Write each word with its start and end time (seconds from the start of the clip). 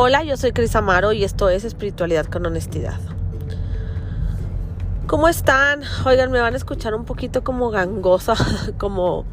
Hola, 0.00 0.22
yo 0.22 0.36
soy 0.36 0.52
Cris 0.52 0.76
Amaro 0.76 1.10
y 1.10 1.24
esto 1.24 1.48
es 1.48 1.64
Espiritualidad 1.64 2.26
con 2.26 2.46
Honestidad. 2.46 3.00
¿Cómo 5.08 5.26
están? 5.26 5.80
Oigan, 6.06 6.30
me 6.30 6.38
van 6.38 6.54
a 6.54 6.56
escuchar 6.56 6.94
un 6.94 7.04
poquito 7.04 7.42
como 7.42 7.70
gangosa, 7.70 8.36
como 8.78 9.24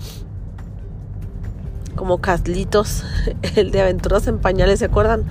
como 1.96 2.20
Caslitos, 2.20 3.04
el 3.56 3.70
de 3.70 3.82
Aventuras 3.82 4.26
en 4.26 4.40
Pañales, 4.40 4.80
¿se 4.80 4.86
acuerdan? 4.86 5.26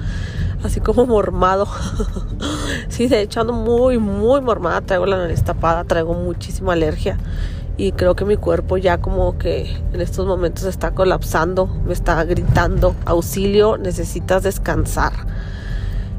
Así 0.62 0.78
como 0.78 1.04
mormado. 1.04 1.66
sí, 2.88 3.08
de 3.08 3.20
hecho 3.20 3.40
ando 3.40 3.54
muy, 3.54 3.98
muy 3.98 4.40
mormada, 4.40 4.82
traigo 4.82 5.04
la 5.04 5.16
nariz 5.16 5.42
tapada, 5.42 5.82
traigo 5.82 6.14
muchísima 6.14 6.74
alergia 6.74 7.18
y 7.76 7.92
creo 7.92 8.14
que 8.14 8.24
mi 8.24 8.36
cuerpo 8.36 8.76
ya 8.76 8.98
como 8.98 9.36
que 9.38 9.76
en 9.92 10.00
estos 10.00 10.26
momentos 10.26 10.64
está 10.64 10.92
colapsando, 10.92 11.66
me 11.66 11.92
está 11.92 12.22
gritando, 12.24 12.94
auxilio, 13.04 13.76
necesitas 13.78 14.42
descansar. 14.42 15.12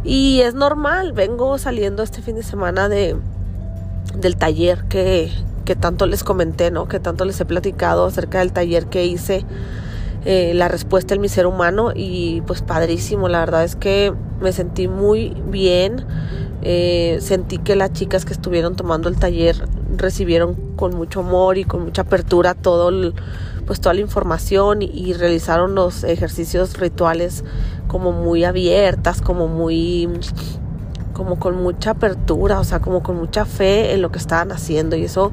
Y 0.03 0.41
es 0.41 0.53
normal, 0.53 1.13
vengo 1.13 1.57
saliendo 1.57 2.03
este 2.03 2.21
fin 2.21 2.35
de 2.35 2.43
semana 2.43 2.89
de 2.89 3.15
del 4.15 4.37
taller 4.37 4.83
que, 4.85 5.31
que 5.65 5.75
tanto 5.75 6.05
les 6.05 6.23
comenté, 6.23 6.71
¿no? 6.71 6.87
Que 6.87 6.99
tanto 6.99 7.25
les 7.25 7.39
he 7.39 7.45
platicado 7.45 8.05
acerca 8.05 8.39
del 8.39 8.53
taller 8.53 8.85
que 8.85 9.05
hice, 9.05 9.45
eh, 10.25 10.53
la 10.55 10.67
respuesta 10.67 11.13
en 11.13 11.21
mi 11.21 11.29
ser 11.29 11.45
humano 11.45 11.91
y 11.93 12.41
pues 12.47 12.63
padrísimo, 12.63 13.29
la 13.29 13.39
verdad 13.39 13.63
es 13.63 13.75
que 13.75 14.11
me 14.41 14.51
sentí 14.53 14.87
muy 14.87 15.35
bien, 15.49 16.03
eh, 16.63 17.19
sentí 17.21 17.59
que 17.59 17.75
las 17.75 17.93
chicas 17.93 18.25
que 18.25 18.33
estuvieron 18.33 18.75
tomando 18.75 19.07
el 19.07 19.17
taller 19.17 19.67
recibieron 19.97 20.55
con 20.75 20.95
mucho 20.95 21.21
amor 21.21 21.57
y 21.57 21.63
con 21.63 21.83
mucha 21.83 22.03
apertura 22.03 22.53
todo 22.53 22.91
pues 23.65 23.81
toda 23.81 23.95
la 23.95 24.01
información 24.01 24.81
y, 24.81 25.13
realizaron 25.13 25.73
los 25.75 26.03
ejercicios 26.03 26.77
rituales 26.77 27.43
como 27.87 28.11
muy 28.11 28.43
abiertas, 28.43 29.21
como 29.21 29.47
muy 29.47 30.07
como 31.13 31.39
con 31.39 31.55
mucha 31.63 31.91
apertura, 31.91 32.59
o 32.59 32.65
sea, 32.65 32.81
como 32.81 33.01
con 33.01 33.15
mucha 33.15 33.45
fe 33.45 33.93
en 33.93 34.01
lo 34.01 34.11
que 34.11 34.19
estaban 34.19 34.51
haciendo 34.51 34.97
y 34.97 35.05
eso 35.05 35.31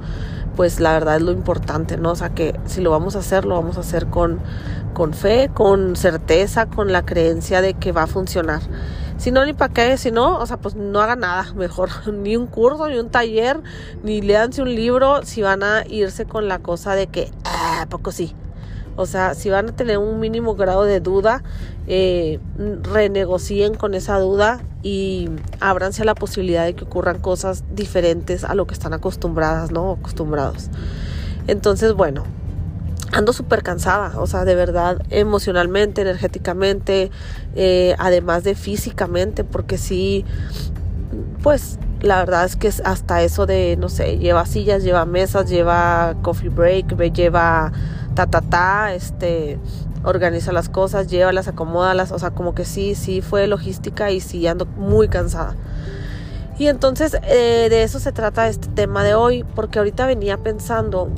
pues 0.57 0.81
la 0.81 0.93
verdad 0.93 1.17
es 1.17 1.23
lo 1.23 1.33
importante, 1.33 1.97
¿no? 1.97 2.13
O 2.13 2.15
sea, 2.15 2.31
que 2.31 2.59
si 2.67 2.81
lo 2.81 2.91
vamos 2.91 3.17
a 3.17 3.21
hacer, 3.21 3.45
lo 3.45 3.57
vamos 3.57 3.79
a 3.79 3.81
hacer 3.81 4.07
con, 4.07 4.39
con 4.93 5.15
fe, 5.15 5.51
con 5.53 5.97
certeza, 5.97 6.67
con 6.67 6.93
la 6.93 7.05
creencia 7.05 7.63
de 7.63 7.75
que 7.75 7.93
va 7.93 8.05
a 8.05 8.07
funcionar. 8.07 8.61
Si 9.23 9.31
no, 9.31 9.45
ni 9.47 9.53
para 9.53 9.73
qué, 9.73 9.97
si 9.99 10.11
no, 10.11 10.41
o 10.41 10.47
sea, 10.47 10.57
pues 10.57 10.75
no 10.75 11.01
hagan 11.01 11.21
nada, 11.21 11.53
mejor 11.55 11.91
ni 12.13 12.37
un 12.37 12.49
curso, 12.49 12.89
ni 12.89 12.99
un 12.99 13.09
taller, 13.09 13.61
ni 14.03 14.21
leanse 14.21 14.63
un 14.63 14.75
libro, 14.75 15.25
si 15.25 15.43
van 15.43 15.63
a 15.63 15.85
irse 15.87 16.25
con 16.25 16.49
la 16.49 16.59
cosa 16.59 16.97
de 16.97 17.07
que, 17.07 17.31
ah, 17.45 17.87
poco 17.89 18.11
sí. 18.11 18.35
O 18.97 19.07
sea, 19.07 19.35
si 19.35 19.49
van 19.49 19.69
a 19.69 19.77
tener 19.77 19.99
un 19.99 20.19
mínimo 20.19 20.57
grado 20.57 20.83
de 20.83 20.99
duda, 20.99 21.45
eh, 21.87 22.41
renegocien 22.83 23.75
con 23.77 23.95
esa 23.95 24.19
duda 24.19 24.61
y 24.83 25.31
ábranse 25.61 26.03
a 26.03 26.05
la 26.05 26.17
posibilidad 26.17 26.65
de 26.65 26.75
que 26.75 26.83
ocurran 26.83 27.21
cosas 27.21 27.63
diferentes 27.73 28.43
a 28.43 28.57
lo 28.57 28.67
que 28.67 28.75
están 28.75 28.93
acostumbradas, 28.93 29.71
¿no? 29.71 29.93
Acostumbrados. 29.93 30.69
Entonces, 31.47 31.93
bueno, 31.93 32.25
ando 33.13 33.33
súper 33.33 33.63
cansada, 33.63 34.19
o 34.19 34.27
sea, 34.27 34.45
de 34.45 34.55
verdad, 34.55 35.03
emocionalmente, 35.11 36.01
energéticamente, 36.01 37.11
eh, 37.55 37.95
además 37.99 38.43
de 38.43 38.55
físicamente, 38.55 39.45
porque 39.45 39.79
sí, 39.79 40.25
pues 41.43 41.79
la 42.01 42.19
verdad 42.19 42.45
es 42.45 42.57
que 42.57 42.69
es 42.69 42.81
hasta 42.85 43.23
eso 43.23 43.47
de, 43.47 43.77
no 43.79 43.89
sé, 43.89 44.19
lleva 44.19 44.47
sillas, 44.47 44.83
lleva 44.83 45.05
mesas, 45.05 45.49
lleva 45.49 46.17
coffee 46.23 46.49
break, 46.49 46.97
lleva 47.13 47.73
ta, 48.15 48.27
ta, 48.27 48.41
ta, 48.41 48.95
este, 48.95 49.59
organiza 50.05 50.53
las 50.53 50.69
cosas, 50.69 51.07
llévalas, 51.07 51.49
acomódalas, 51.49 52.13
o 52.13 52.19
sea, 52.19 52.31
como 52.31 52.55
que 52.55 52.65
sí, 52.65 52.95
sí 52.95 53.21
fue 53.21 53.47
logística 53.47 54.11
y 54.11 54.21
sí 54.21 54.47
ando 54.47 54.67
muy 54.67 55.09
cansada. 55.09 55.55
Y 56.59 56.67
entonces 56.69 57.17
eh, 57.25 57.69
de 57.71 57.83
eso 57.83 57.99
se 57.99 58.13
trata 58.13 58.49
este 58.49 58.69
tema 58.69 59.05
de 59.05 59.15
hoy, 59.15 59.45
porque 59.55 59.79
ahorita 59.79 60.07
venía 60.07 60.39
pensando 60.39 61.09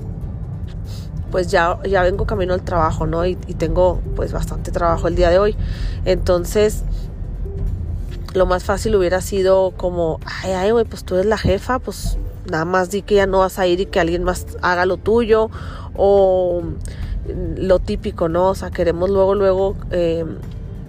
pues 1.35 1.49
ya, 1.49 1.81
ya 1.83 2.05
vengo 2.05 2.27
camino 2.27 2.55
al 2.55 2.63
trabajo, 2.63 3.09
¿no? 3.09 3.27
Y, 3.27 3.35
tengo 3.35 4.01
pues 4.15 4.33
bastante 4.33 4.71
trabajo 4.71 5.09
el 5.09 5.17
día 5.17 5.31
de 5.31 5.41
hoy. 5.41 5.57
Entonces, 6.05 6.85
lo 8.35 8.47
más 8.47 8.63
fácil 8.63 8.95
hubiera 8.95 9.21
sido 9.21 9.73
como, 9.77 10.21
ay, 10.45 10.53
ay, 10.53 10.71
güey, 10.71 10.85
pues 10.85 11.03
tú 11.03 11.17
eres 11.17 11.27
la 11.27 11.37
jefa, 11.37 11.81
pues 11.81 12.19
nada 12.49 12.65
más 12.65 12.93
di 12.93 13.03
que 13.03 13.17
ya 13.17 13.27
no 13.27 13.41
vas 13.41 13.59
a 13.59 13.67
ir 13.67 13.81
y 13.81 13.87
que 13.87 13.99
alguien 13.99 14.23
más 14.23 14.47
haga 14.63 14.87
lo 14.87 14.97
tuyo. 14.97 15.51
O 15.97 16.63
lo 17.57 17.81
típico, 17.81 18.29
¿no? 18.29 18.51
O 18.51 18.55
sea, 18.55 18.71
queremos 18.71 19.11
luego, 19.11 19.35
luego... 19.35 19.75
Eh, 19.91 20.25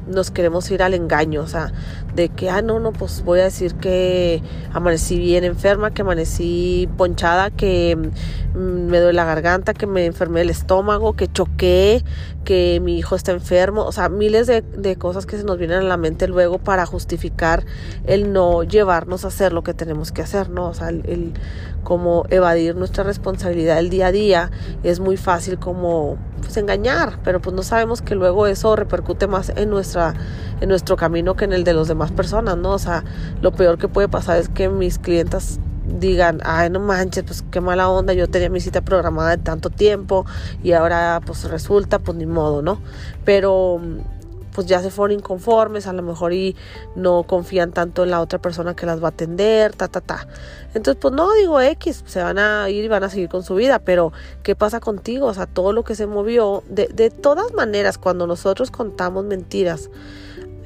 nos 0.07 0.31
queremos 0.31 0.69
ir 0.71 0.83
al 0.83 0.93
engaño, 0.93 1.41
o 1.41 1.47
sea, 1.47 1.71
de 2.15 2.29
que, 2.29 2.49
ah, 2.49 2.61
no, 2.61 2.79
no, 2.79 2.93
pues 2.93 3.23
voy 3.23 3.39
a 3.39 3.45
decir 3.45 3.75
que 3.75 4.41
amanecí 4.73 5.17
bien 5.17 5.43
enferma, 5.43 5.91
que 5.91 6.01
amanecí 6.01 6.87
ponchada, 6.97 7.49
que 7.49 7.95
mm, 7.95 8.57
me 8.57 8.99
duele 8.99 9.13
la 9.13 9.25
garganta, 9.25 9.73
que 9.73 9.87
me 9.87 10.05
enfermé 10.05 10.41
el 10.41 10.49
estómago, 10.49 11.13
que 11.13 11.27
choqué, 11.27 12.03
que 12.43 12.79
mi 12.81 12.97
hijo 12.97 13.15
está 13.15 13.31
enfermo, 13.31 13.83
o 13.83 13.91
sea, 13.91 14.09
miles 14.09 14.47
de, 14.47 14.95
cosas 14.97 15.25
que 15.25 15.37
se 15.37 15.43
nos 15.43 15.57
vienen 15.57 15.79
a 15.79 15.83
la 15.83 15.97
mente 15.97 16.27
luego 16.27 16.59
para 16.59 16.85
justificar 16.85 17.65
el 18.05 18.31
no 18.31 18.63
llevarnos 18.63 19.25
a 19.25 19.29
hacer 19.29 19.51
lo 19.51 19.63
que 19.63 19.73
tenemos 19.73 20.11
que 20.11 20.21
hacer, 20.21 20.49
¿no? 20.49 20.69
O 20.69 20.73
sea, 20.73 20.89
el, 20.89 21.01
el 21.07 21.33
como 21.83 22.25
evadir 22.29 22.75
nuestra 22.75 23.03
responsabilidad 23.03 23.77
del 23.77 23.89
día 23.89 24.07
a 24.07 24.11
día 24.11 24.51
es 24.83 24.99
muy 24.99 25.17
fácil 25.17 25.57
como 25.57 26.17
pues 26.41 26.57
engañar, 26.57 27.19
pero 27.23 27.41
pues 27.41 27.55
no 27.55 27.63
sabemos 27.63 28.01
que 28.01 28.15
luego 28.15 28.47
eso 28.47 28.75
repercute 28.75 29.27
más 29.27 29.49
en 29.55 29.69
nuestra 29.69 30.13
en 30.61 30.69
nuestro 30.69 30.95
camino 30.95 31.35
que 31.35 31.45
en 31.45 31.53
el 31.53 31.63
de 31.63 31.73
los 31.73 31.87
demás 31.87 32.11
personas, 32.11 32.57
¿no? 32.57 32.71
O 32.71 32.79
sea, 32.79 33.03
lo 33.41 33.51
peor 33.51 33.77
que 33.77 33.87
puede 33.87 34.07
pasar 34.07 34.37
es 34.37 34.49
que 34.49 34.69
mis 34.69 34.99
clientas 34.99 35.59
digan, 35.99 36.41
ay, 36.43 36.69
no 36.69 36.79
manches, 36.79 37.23
pues 37.23 37.43
qué 37.51 37.61
mala 37.61 37.89
onda, 37.89 38.13
yo 38.13 38.27
tenía 38.27 38.49
mi 38.49 38.59
cita 38.59 38.81
programada 38.81 39.31
de 39.31 39.37
tanto 39.37 39.69
tiempo 39.69 40.25
y 40.63 40.71
ahora 40.71 41.21
pues 41.25 41.43
resulta, 41.45 41.99
pues 41.99 42.17
ni 42.17 42.25
modo, 42.25 42.61
¿no? 42.61 42.79
Pero 43.23 43.79
pues 44.55 44.67
ya 44.67 44.81
se 44.81 44.89
fueron 44.89 45.19
inconformes, 45.19 45.85
a 45.85 45.91
lo 45.93 46.01
mejor 46.01 46.31
y 46.31 46.55
no 46.95 47.23
confían 47.23 47.73
tanto 47.73 48.03
en 48.03 48.11
la 48.11 48.21
otra 48.21 48.39
persona 48.39 48.73
que 48.73 48.85
las 48.85 49.03
va 49.03 49.07
a 49.07 49.09
atender, 49.09 49.75
ta, 49.75 49.89
ta, 49.89 49.99
ta. 49.99 50.27
Entonces, 50.73 50.97
pues 51.01 51.13
no, 51.13 51.33
digo 51.33 51.59
X, 51.59 52.03
se 52.05 52.23
van 52.23 52.39
a 52.39 52.69
ir 52.69 52.85
y 52.85 52.87
van 52.87 53.03
a 53.03 53.09
seguir 53.09 53.27
con 53.27 53.43
su 53.43 53.55
vida, 53.55 53.79
pero 53.79 54.13
¿qué 54.43 54.55
pasa 54.55 54.79
contigo? 54.79 55.27
O 55.27 55.33
sea, 55.33 55.45
todo 55.45 55.73
lo 55.73 55.83
que 55.83 55.93
se 55.93 56.07
movió, 56.07 56.63
de, 56.69 56.87
de 56.87 57.09
todas 57.09 57.53
maneras, 57.53 57.97
cuando 57.97 58.27
nosotros 58.27 58.71
contamos 58.71 59.25
mentiras 59.25 59.89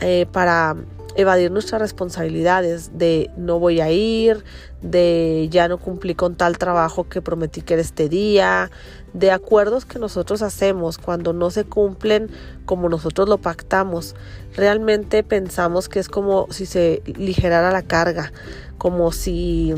eh, 0.01 0.27
para 0.31 0.75
evadir 1.15 1.51
nuestras 1.51 1.81
responsabilidades 1.81 2.97
de 2.97 3.29
no 3.37 3.59
voy 3.59 3.81
a 3.81 3.91
ir, 3.91 4.43
de 4.81 5.47
ya 5.51 5.67
no 5.67 5.77
cumplí 5.77 6.15
con 6.15 6.35
tal 6.35 6.57
trabajo 6.57 7.09
que 7.09 7.21
prometí 7.21 7.61
que 7.61 7.73
era 7.73 7.81
este 7.81 8.09
día, 8.09 8.71
de 9.13 9.31
acuerdos 9.31 9.85
que 9.85 9.99
nosotros 9.99 10.41
hacemos 10.41 10.97
cuando 10.97 11.33
no 11.33 11.51
se 11.51 11.65
cumplen 11.65 12.29
como 12.65 12.89
nosotros 12.89 13.27
lo 13.27 13.37
pactamos. 13.37 14.15
Realmente 14.55 15.23
pensamos 15.23 15.89
que 15.89 15.99
es 15.99 16.09
como 16.09 16.47
si 16.51 16.65
se 16.65 17.01
ligerara 17.05 17.71
la 17.71 17.81
carga, 17.81 18.31
como 18.77 19.11
si 19.11 19.73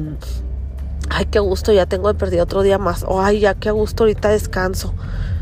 ay, 1.09 1.25
qué 1.25 1.40
gusto, 1.40 1.72
ya 1.72 1.86
tengo 1.86 2.08
de 2.08 2.18
perder 2.18 2.42
otro 2.42 2.62
día 2.62 2.78
más, 2.78 3.03
o 3.08 3.22
ay, 3.22 3.42
ya 3.42 3.53
qué 3.56 3.72
gusto, 3.72 4.03
ahorita 4.03 4.30
descanso. 4.30 4.94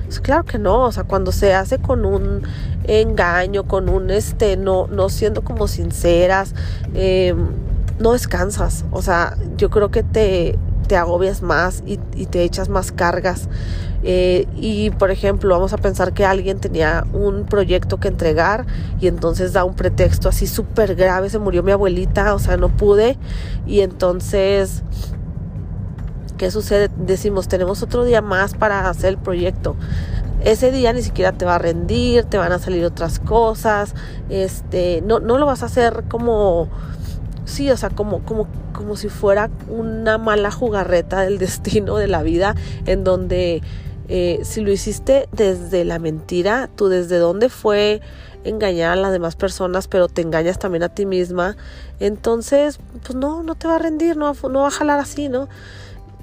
Pues 0.10 0.22
claro 0.22 0.44
que 0.44 0.58
no, 0.58 0.86
o 0.86 0.92
sea, 0.92 1.04
cuando 1.04 1.32
se 1.32 1.54
hace 1.54 1.78
con 1.78 2.04
un 2.04 2.42
engaño, 2.86 3.68
con 3.68 3.90
un 3.90 4.10
este, 4.10 4.58
no, 4.58 4.88
no 4.88 5.08
siendo 5.10 5.44
como 5.44 5.68
sinceras, 5.68 6.56
eh, 6.96 7.36
no 8.00 8.14
descansas. 8.14 8.86
O 8.90 9.04
sea, 9.04 9.38
yo 9.56 9.70
creo 9.70 9.92
que 9.92 10.02
te, 10.02 10.58
te 10.88 10.98
agobias 10.98 11.44
más 11.44 11.84
y, 11.86 11.98
te 12.26 12.44
echas 12.44 12.70
más 12.70 12.92
cargas. 12.92 13.50
Eh, 14.02 14.48
y 14.56 14.90
por 14.90 15.12
ejemplo, 15.12 15.54
vamos 15.54 15.74
a 15.74 15.78
pensar 15.78 16.12
que 16.12 16.26
alguien 16.26 16.58
tenía 16.58 17.06
un 17.14 17.46
proyecto 17.46 18.00
que 18.00 18.08
entregar 18.08 18.66
y 19.00 19.06
entonces 19.06 19.54
da 19.54 19.64
un 19.64 19.76
pretexto 19.76 20.28
así 20.28 20.48
súper 20.48 20.96
grave, 20.96 21.30
se 21.30 21.38
murió 21.38 21.62
mi 21.62 21.72
abuelita, 21.72 22.34
o 22.34 22.40
sea, 22.40 22.58
no 22.58 22.70
pude. 22.70 23.16
Y 23.68 23.82
entonces 23.82 24.82
¿Qué 26.40 26.52
sucede? 26.52 26.90
Decimos, 26.96 27.50
tenemos 27.50 27.84
otro 27.84 28.06
día 28.06 28.22
más 28.22 28.54
para 28.54 28.90
hacer 28.90 29.10
el 29.10 29.18
proyecto. 29.18 29.76
Ese 30.42 30.72
día 30.72 30.94
ni 30.94 31.02
siquiera 31.02 31.34
te 31.34 31.44
va 31.44 31.56
a 31.56 31.58
rendir, 31.60 32.24
te 32.24 32.38
van 32.38 32.54
a 32.54 32.60
salir 32.60 32.86
otras 32.86 33.20
cosas, 33.20 33.94
este, 34.30 35.04
no, 35.06 35.20
no 35.20 35.38
lo 35.38 35.46
vas 35.46 35.64
a 35.64 35.66
hacer 35.66 36.06
como, 36.08 36.70
sí, 37.44 37.70
o 37.70 37.76
sea, 37.76 37.90
como, 37.90 38.24
como, 38.24 38.48
como 38.72 38.96
si 38.96 39.10
fuera 39.10 39.50
una 39.68 40.18
mala 40.18 40.50
jugarreta 40.50 41.20
del 41.20 41.38
destino 41.40 41.98
de 41.98 42.08
la 42.08 42.24
vida, 42.24 42.56
en 42.86 43.04
donde 43.04 43.62
eh, 44.08 44.40
si 44.44 44.62
lo 44.62 44.72
hiciste 44.72 45.28
desde 45.34 45.84
la 45.84 46.00
mentira, 46.00 46.70
tú 46.74 46.88
desde 46.88 47.18
dónde 47.18 47.50
fue 47.50 48.00
engañar 48.46 48.94
a 48.94 48.96
las 48.96 49.12
demás 49.12 49.36
personas, 49.36 49.90
pero 49.90 50.08
te 50.08 50.22
engañas 50.22 50.58
también 50.58 50.84
a 50.84 50.90
ti 50.90 51.06
misma, 51.06 51.58
entonces, 52.00 52.80
pues 53.04 53.16
no, 53.16 53.44
no 53.44 53.56
te 53.56 53.68
va 53.68 53.76
a 53.76 53.80
rendir, 53.80 54.16
no, 54.16 54.34
no 54.50 54.62
va 54.62 54.70
a 54.70 54.72
jalar 54.72 55.00
así, 55.00 55.28
¿no? 55.28 55.50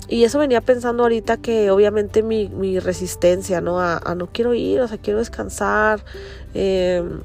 Y 0.08 0.24
eso 0.24 0.38
venía 0.38 0.60
pensando 0.60 1.02
ahorita 1.02 1.36
que 1.36 1.70
obviamente 1.70 2.22
mi, 2.22 2.48
mi 2.48 2.78
resistencia, 2.78 3.60
¿no? 3.60 3.80
A, 3.80 4.14
no 4.16 4.28
quiero 4.28 4.54
ir, 4.54 4.80
o 4.80 4.88
sea, 4.88 4.98
quiero 4.98 5.18
descansar. 5.18 6.04
Em, 6.54 7.20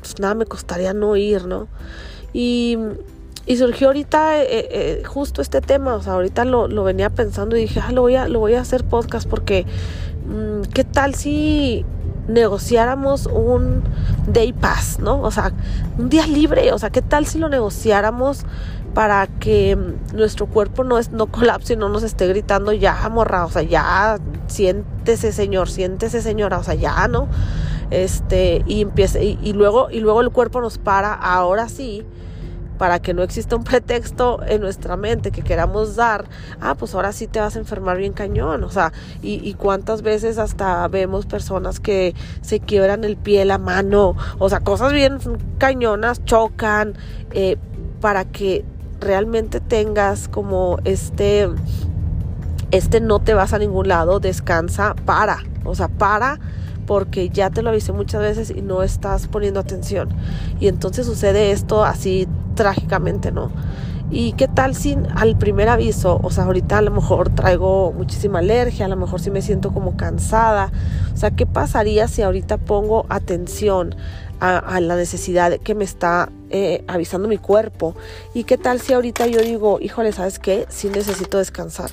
pues 0.00 0.18
nada 0.18 0.34
me 0.34 0.46
costaría 0.46 0.94
no 0.94 1.16
ir, 1.16 1.44
¿no? 1.44 1.68
Y, 2.32 2.78
y 3.46 3.56
surgió 3.56 3.88
ahorita 3.88 4.42
eh, 4.42 4.46
eh, 4.50 5.02
justo 5.04 5.42
este 5.42 5.60
tema, 5.60 5.94
o 5.94 6.02
sea, 6.02 6.14
ahorita 6.14 6.44
lo, 6.44 6.68
lo, 6.68 6.84
venía 6.84 7.10
pensando 7.10 7.56
y 7.56 7.62
dije, 7.62 7.80
ah, 7.80 7.92
lo 7.92 8.02
voy 8.02 8.14
a, 8.14 8.28
lo 8.28 8.38
voy 8.38 8.54
a 8.54 8.60
hacer 8.60 8.84
podcast 8.84 9.28
porque, 9.28 9.66
mm, 10.26 10.70
¿qué 10.72 10.84
tal 10.84 11.14
si 11.14 11.84
negociáramos 12.28 13.26
un 13.26 13.82
day 14.26 14.52
pass, 14.52 14.98
¿no? 15.00 15.20
O 15.22 15.30
sea, 15.30 15.52
un 15.98 16.08
día 16.08 16.26
libre, 16.26 16.72
o 16.72 16.78
sea, 16.78 16.90
¿qué 16.90 17.02
tal 17.02 17.26
si 17.26 17.38
lo 17.38 17.48
negociáramos 17.48 18.44
para 18.98 19.28
que 19.28 19.78
nuestro 20.12 20.46
cuerpo 20.46 20.82
no, 20.82 20.98
es, 20.98 21.12
no 21.12 21.28
colapse 21.28 21.74
y 21.74 21.76
no 21.76 21.88
nos 21.88 22.02
esté 22.02 22.26
gritando 22.26 22.72
ya, 22.72 23.08
morra, 23.08 23.44
o 23.44 23.48
sea, 23.48 23.62
ya, 23.62 24.18
siéntese 24.48 25.30
señor, 25.30 25.70
siéntese 25.70 26.20
señora, 26.20 26.58
o 26.58 26.64
sea, 26.64 26.74
ya, 26.74 27.06
¿no? 27.06 27.28
Este, 27.92 28.64
y 28.66 28.80
empieza, 28.80 29.20
y 29.20 29.52
luego, 29.52 29.88
y 29.92 30.00
luego 30.00 30.20
el 30.20 30.30
cuerpo 30.30 30.60
nos 30.60 30.78
para, 30.78 31.14
ahora 31.14 31.68
sí, 31.68 32.04
para 32.76 32.98
que 32.98 33.14
no 33.14 33.22
exista 33.22 33.54
un 33.54 33.62
pretexto 33.62 34.40
en 34.44 34.62
nuestra 34.62 34.96
mente 34.96 35.30
que 35.30 35.42
queramos 35.42 35.94
dar, 35.94 36.24
ah, 36.60 36.74
pues 36.74 36.92
ahora 36.96 37.12
sí 37.12 37.28
te 37.28 37.38
vas 37.38 37.54
a 37.54 37.60
enfermar 37.60 37.98
bien 37.98 38.12
cañón, 38.12 38.64
o 38.64 38.68
sea, 38.68 38.92
y, 39.22 39.54
cuántas 39.54 40.02
veces 40.02 40.38
hasta 40.38 40.88
vemos 40.88 41.24
personas 41.24 41.78
que 41.78 42.16
se 42.40 42.58
quiebran 42.58 43.04
el 43.04 43.16
pie, 43.16 43.44
la 43.44 43.58
mano, 43.58 44.16
o 44.40 44.48
sea, 44.48 44.58
cosas 44.58 44.92
bien 44.92 45.20
cañonas, 45.58 46.24
chocan, 46.24 46.94
eh, 47.30 47.58
para 48.00 48.24
que 48.24 48.64
realmente 49.00 49.60
tengas 49.60 50.28
como 50.28 50.78
este, 50.84 51.48
este 52.70 53.00
no 53.00 53.20
te 53.20 53.34
vas 53.34 53.52
a 53.52 53.58
ningún 53.58 53.88
lado, 53.88 54.20
descansa, 54.20 54.94
para, 55.04 55.38
o 55.64 55.74
sea, 55.74 55.88
para 55.88 56.38
porque 56.86 57.28
ya 57.28 57.50
te 57.50 57.60
lo 57.60 57.68
avisé 57.68 57.92
muchas 57.92 58.22
veces 58.22 58.50
y 58.50 58.62
no 58.62 58.82
estás 58.82 59.28
poniendo 59.28 59.60
atención. 59.60 60.08
Y 60.58 60.68
entonces 60.68 61.04
sucede 61.04 61.50
esto 61.50 61.84
así 61.84 62.26
trágicamente, 62.54 63.30
¿no? 63.30 63.52
¿Y 64.10 64.32
qué 64.32 64.48
tal 64.48 64.74
si 64.74 64.96
al 65.14 65.36
primer 65.36 65.68
aviso, 65.68 66.18
o 66.22 66.30
sea, 66.30 66.44
ahorita 66.44 66.78
a 66.78 66.82
lo 66.82 66.90
mejor 66.90 67.28
traigo 67.28 67.92
muchísima 67.92 68.38
alergia, 68.38 68.86
a 68.86 68.88
lo 68.88 68.96
mejor 68.96 69.20
si 69.20 69.30
me 69.30 69.42
siento 69.42 69.70
como 69.70 69.98
cansada, 69.98 70.72
o 71.12 71.16
sea, 71.16 71.30
¿qué 71.32 71.44
pasaría 71.44 72.08
si 72.08 72.22
ahorita 72.22 72.56
pongo 72.56 73.04
atención 73.10 73.94
a, 74.40 74.80
la 74.80 74.96
necesidad 74.96 75.58
que 75.58 75.74
me 75.74 75.84
está 75.84 76.30
eh, 76.50 76.84
avisando 76.86 77.28
mi 77.28 77.38
cuerpo. 77.38 77.94
¿Y 78.34 78.44
qué 78.44 78.56
tal 78.56 78.80
si 78.80 78.92
ahorita 78.92 79.26
yo 79.26 79.40
digo, 79.40 79.78
híjole, 79.80 80.12
¿sabes 80.12 80.38
qué? 80.38 80.66
Sí 80.68 80.88
necesito 80.88 81.38
descansar. 81.38 81.90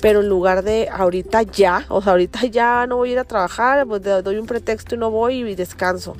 Pero 0.00 0.20
en 0.20 0.28
lugar 0.28 0.62
de 0.62 0.88
ahorita 0.90 1.42
ya, 1.42 1.86
o 1.88 2.02
sea, 2.02 2.12
ahorita 2.12 2.46
ya 2.46 2.86
no 2.86 2.96
voy 2.96 3.10
a 3.10 3.12
ir 3.12 3.18
a 3.18 3.24
trabajar, 3.24 3.86
pues 3.86 4.02
doy 4.02 4.36
un 4.36 4.46
pretexto 4.46 4.94
y 4.94 4.98
no 4.98 5.10
voy 5.10 5.42
y 5.42 5.54
descanso. 5.54 6.16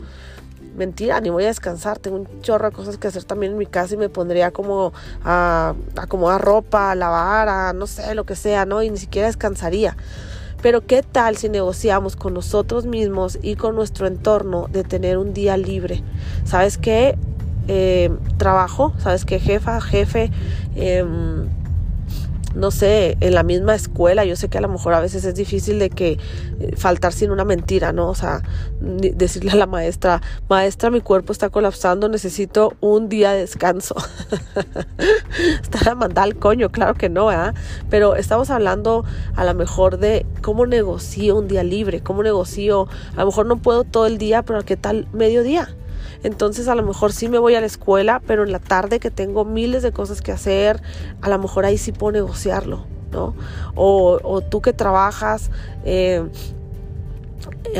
Mentira, 0.76 1.20
ni 1.20 1.30
voy 1.30 1.44
a 1.44 1.48
descansar. 1.48 1.98
Tengo 1.98 2.16
un 2.16 2.40
chorro 2.40 2.70
de 2.70 2.74
cosas 2.74 2.98
que 2.98 3.06
hacer 3.06 3.24
también 3.24 3.52
en 3.52 3.58
mi 3.58 3.66
casa 3.66 3.94
y 3.94 3.96
me 3.96 4.08
pondría 4.08 4.50
como 4.50 4.92
a 5.22 5.74
acomodar 5.96 6.40
ropa, 6.40 6.90
a 6.90 6.94
lavar, 6.94 7.48
a 7.48 7.72
no 7.72 7.86
sé, 7.86 8.14
lo 8.14 8.24
que 8.24 8.34
sea, 8.34 8.64
¿no? 8.64 8.82
Y 8.82 8.90
ni 8.90 8.96
siquiera 8.96 9.28
descansaría. 9.28 9.96
Pero 10.62 10.86
¿qué 10.86 11.02
tal 11.02 11.36
si 11.36 11.50
negociamos 11.50 12.16
con 12.16 12.32
nosotros 12.32 12.86
mismos 12.86 13.38
y 13.42 13.54
con 13.54 13.76
nuestro 13.76 14.06
entorno 14.06 14.66
de 14.72 14.82
tener 14.82 15.18
un 15.18 15.34
día 15.34 15.58
libre? 15.58 16.02
¿Sabes 16.44 16.78
qué? 16.78 17.18
Eh, 17.68 18.10
trabajo, 18.36 18.94
¿sabes 18.98 19.24
qué? 19.24 19.40
Jefa, 19.40 19.80
jefe. 19.80 20.30
Eh, 20.76 21.04
no 22.54 22.70
sé, 22.70 23.16
en 23.20 23.34
la 23.34 23.42
misma 23.42 23.74
escuela, 23.74 24.24
yo 24.24 24.36
sé 24.36 24.48
que 24.48 24.58
a 24.58 24.60
lo 24.60 24.68
mejor 24.68 24.94
a 24.94 25.00
veces 25.00 25.24
es 25.24 25.34
difícil 25.34 25.78
de 25.78 25.90
que 25.90 26.18
eh, 26.60 26.76
faltar 26.76 27.12
sin 27.12 27.30
una 27.30 27.44
mentira, 27.44 27.92
¿no? 27.92 28.08
O 28.08 28.14
sea, 28.14 28.42
decirle 28.80 29.52
a 29.52 29.56
la 29.56 29.66
maestra, 29.66 30.22
maestra, 30.48 30.90
mi 30.90 31.00
cuerpo 31.00 31.32
está 31.32 31.50
colapsando, 31.50 32.08
necesito 32.08 32.74
un 32.80 33.08
día 33.08 33.32
de 33.32 33.40
descanso. 33.40 33.96
Estar 35.62 35.88
a 35.88 35.94
mandar 35.94 36.24
al 36.24 36.36
coño, 36.36 36.70
claro 36.70 36.94
que 36.94 37.08
no, 37.08 37.32
¿eh? 37.32 37.52
Pero 37.90 38.14
estamos 38.14 38.50
hablando 38.50 39.04
a 39.34 39.44
lo 39.44 39.54
mejor 39.54 39.98
de 39.98 40.24
cómo 40.40 40.66
negocio 40.66 41.36
un 41.36 41.48
día 41.48 41.64
libre, 41.64 42.02
cómo 42.02 42.22
negocio, 42.22 42.88
a 43.16 43.20
lo 43.20 43.26
mejor 43.26 43.46
no 43.46 43.56
puedo 43.56 43.82
todo 43.82 44.06
el 44.06 44.18
día, 44.18 44.42
pero 44.42 44.64
¿qué 44.64 44.76
tal 44.76 45.08
mediodía? 45.12 45.74
Entonces 46.24 46.68
a 46.68 46.74
lo 46.74 46.82
mejor 46.82 47.12
sí 47.12 47.28
me 47.28 47.38
voy 47.38 47.54
a 47.54 47.60
la 47.60 47.66
escuela, 47.66 48.20
pero 48.26 48.42
en 48.42 48.50
la 48.50 48.58
tarde 48.58 48.98
que 48.98 49.10
tengo 49.10 49.44
miles 49.44 49.82
de 49.82 49.92
cosas 49.92 50.22
que 50.22 50.32
hacer, 50.32 50.82
a 51.20 51.28
lo 51.28 51.38
mejor 51.38 51.66
ahí 51.66 51.78
sí 51.78 51.92
puedo 51.92 52.12
negociarlo, 52.12 52.86
¿no? 53.12 53.34
O, 53.76 54.40
tú 54.40 54.60
que 54.62 54.72
trabajas, 54.72 55.50
eh, 55.84 56.26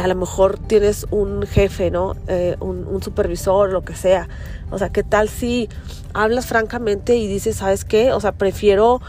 a 0.00 0.06
lo 0.06 0.14
mejor 0.14 0.58
tienes 0.58 1.06
un 1.10 1.42
jefe, 1.46 1.90
¿no? 1.90 2.16
Eh, 2.28 2.56
un, 2.60 2.86
un, 2.86 3.02
supervisor, 3.02 3.72
lo 3.72 3.82
que 3.82 3.96
sea. 3.96 4.28
O 4.70 4.78
sea, 4.78 4.90
¿qué 4.90 5.02
tal 5.02 5.30
si 5.30 5.70
hablas 6.12 6.46
francamente 6.46 7.16
y 7.16 7.26
dices, 7.26 7.56
¿sabes 7.56 7.86
qué? 7.86 8.12
O 8.12 8.20
sea, 8.20 8.32
prefiero 8.32 9.00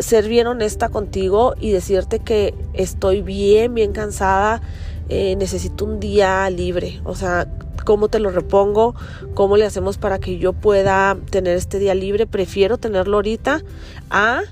ser 0.00 0.28
bien 0.28 0.46
honesta 0.46 0.88
contigo 0.88 1.54
y 1.60 1.72
decirte 1.72 2.20
que 2.20 2.54
estoy 2.72 3.20
bien, 3.20 3.74
bien 3.74 3.92
cansada, 3.92 4.62
eh, 5.08 5.36
necesito 5.36 5.84
un 5.84 6.00
día 6.00 6.48
libre. 6.50 7.00
O 7.04 7.14
sea, 7.14 7.46
cómo 7.84 8.08
te 8.08 8.18
lo 8.18 8.30
repongo, 8.30 8.94
cómo 9.34 9.56
le 9.56 9.64
hacemos 9.64 9.98
para 9.98 10.18
que 10.18 10.38
yo 10.38 10.52
pueda 10.52 11.16
tener 11.30 11.56
este 11.56 11.78
día 11.78 11.94
libre. 11.94 12.26
Prefiero 12.26 12.78
tenerlo 12.78 13.18
ahorita 13.18 13.62
a, 14.10 14.42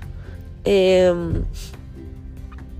em, 0.63 1.43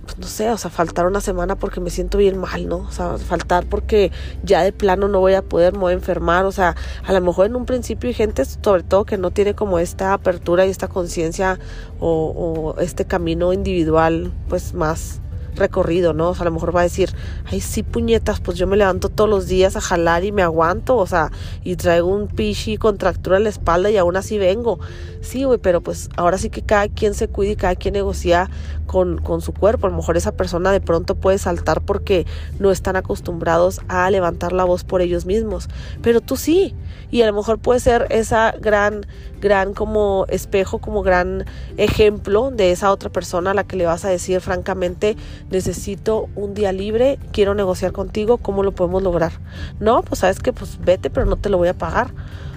pues 0.04 0.18
no 0.18 0.28
sé, 0.28 0.50
o 0.50 0.58
sea, 0.58 0.70
faltar 0.70 1.06
una 1.06 1.22
semana 1.22 1.56
porque 1.56 1.80
me 1.80 1.90
siento 1.90 2.18
bien 2.18 2.38
mal, 2.38 2.68
¿no? 2.68 2.78
O 2.78 2.92
sea, 2.92 3.18
faltar 3.18 3.66
porque 3.66 4.12
ya 4.44 4.64
de 4.64 4.74
plano 4.74 5.08
no 5.08 5.20
voy 5.20 5.34
a 5.36 5.42
poder, 5.42 5.74
me 5.74 5.80
voy 5.80 5.92
a 5.92 5.96
enfermar. 5.96 6.46
O 6.46 6.52
sea, 6.52 6.76
a 7.06 7.14
lo 7.14 7.22
mejor 7.22 7.46
en 7.46 7.56
un 7.56 7.66
principio 7.66 8.08
hay 8.10 8.14
gente, 8.14 8.44
sobre 8.46 8.84
todo, 8.84 9.06
que 9.06 9.18
no 9.18 9.32
tiene 9.32 9.56
como 9.56 9.80
esta 9.80 10.14
apertura 10.14 10.66
y 10.66 10.70
esta 10.70 10.88
conciencia 10.88 11.60
o, 12.00 12.74
o 12.76 12.82
este 12.82 13.06
camino 13.06 13.54
individual, 13.54 14.32
pues 14.50 14.74
más 14.74 15.22
recorrido, 15.56 16.14
¿no? 16.14 16.30
O 16.30 16.36
sea, 16.36 16.44
a 16.44 16.46
lo 16.46 16.52
mejor 16.52 16.76
va 16.76 16.82
a 16.82 16.84
decir, 16.84 17.14
ay, 17.46 17.62
sí, 17.62 17.84
puñetas, 17.84 18.40
pues 18.40 18.58
yo 18.58 18.68
me 18.68 18.78
levanto 18.78 19.10
todos 19.10 19.30
los 19.30 19.48
días 19.48 19.76
a 19.76 19.82
jalar 19.82 20.24
y 20.24 20.32
me 20.32 20.42
aguanto, 20.42 20.98
o 20.98 21.08
sea, 21.08 21.32
y 21.64 21.76
traigo 21.76 22.08
un 22.08 22.28
pichi 22.28 22.78
contractura 22.78 23.38
en 23.38 23.44
la 23.44 23.50
espalda 23.50 23.90
y 23.90 23.98
aún 23.98 24.16
así 24.16 24.38
vengo. 24.38 24.80
Sí, 25.22 25.44
güey, 25.44 25.60
pero 25.60 25.82
pues 25.82 26.10
ahora 26.18 26.38
sí 26.38 26.50
que 26.50 26.64
cada 26.64 26.88
quien 26.88 27.14
se 27.14 27.28
cuida 27.28 27.52
y 27.52 27.56
cada 27.56 27.76
quien 27.76 27.94
negocia 27.94 28.50
con, 28.88 29.20
con 29.20 29.42
su 29.42 29.54
cuerpo. 29.54 29.88
A 29.88 29.90
lo 29.90 29.96
mejor 29.96 30.18
esa 30.18 30.32
persona 30.32 30.72
de 30.72 30.82
pronto 30.82 31.16
puede 31.16 31.38
saltar 31.38 31.82
porque 31.82 32.26
no 32.60 32.72
están 32.72 32.96
acostumbrados 32.96 33.82
a 33.88 34.10
levantar 34.10 34.52
la 34.52 34.64
voz 34.64 34.84
por 34.84 35.02
ellos 35.02 35.26
mismos, 35.26 35.70
pero 36.02 36.22
tú 36.22 36.38
sí. 36.38 36.76
Y 37.12 37.22
a 37.22 37.28
lo 37.28 37.34
mejor 37.34 37.60
puede 37.60 37.80
ser 37.80 38.08
esa 38.10 38.52
gran, 38.60 39.06
gran 39.40 39.74
como 39.74 40.26
espejo, 40.30 40.80
como 40.80 41.04
gran 41.04 41.46
ejemplo 41.78 42.52
de 42.52 42.72
esa 42.72 42.92
otra 42.92 43.10
persona 43.10 43.52
a 43.52 43.54
la 43.54 43.64
que 43.64 43.76
le 43.76 43.86
vas 43.86 44.06
a 44.06 44.10
decir 44.10 44.42
francamente, 44.42 45.18
necesito 45.52 46.30
un 46.36 46.54
día 46.54 46.72
libre, 46.72 47.20
quiero 47.32 47.54
negociar 47.54 47.92
contigo, 47.92 48.38
¿cómo 48.38 48.64
lo 48.64 48.72
podemos 48.72 49.04
lograr? 49.04 49.34
No, 49.80 50.02
pues 50.02 50.20
sabes 50.20 50.40
que 50.40 50.54
pues 50.54 50.80
vete, 50.82 51.10
pero 51.10 51.26
no 51.26 51.36
te 51.36 51.50
lo 51.50 51.58
voy 51.58 51.68
a 51.68 51.74
pagar. 51.74 52.12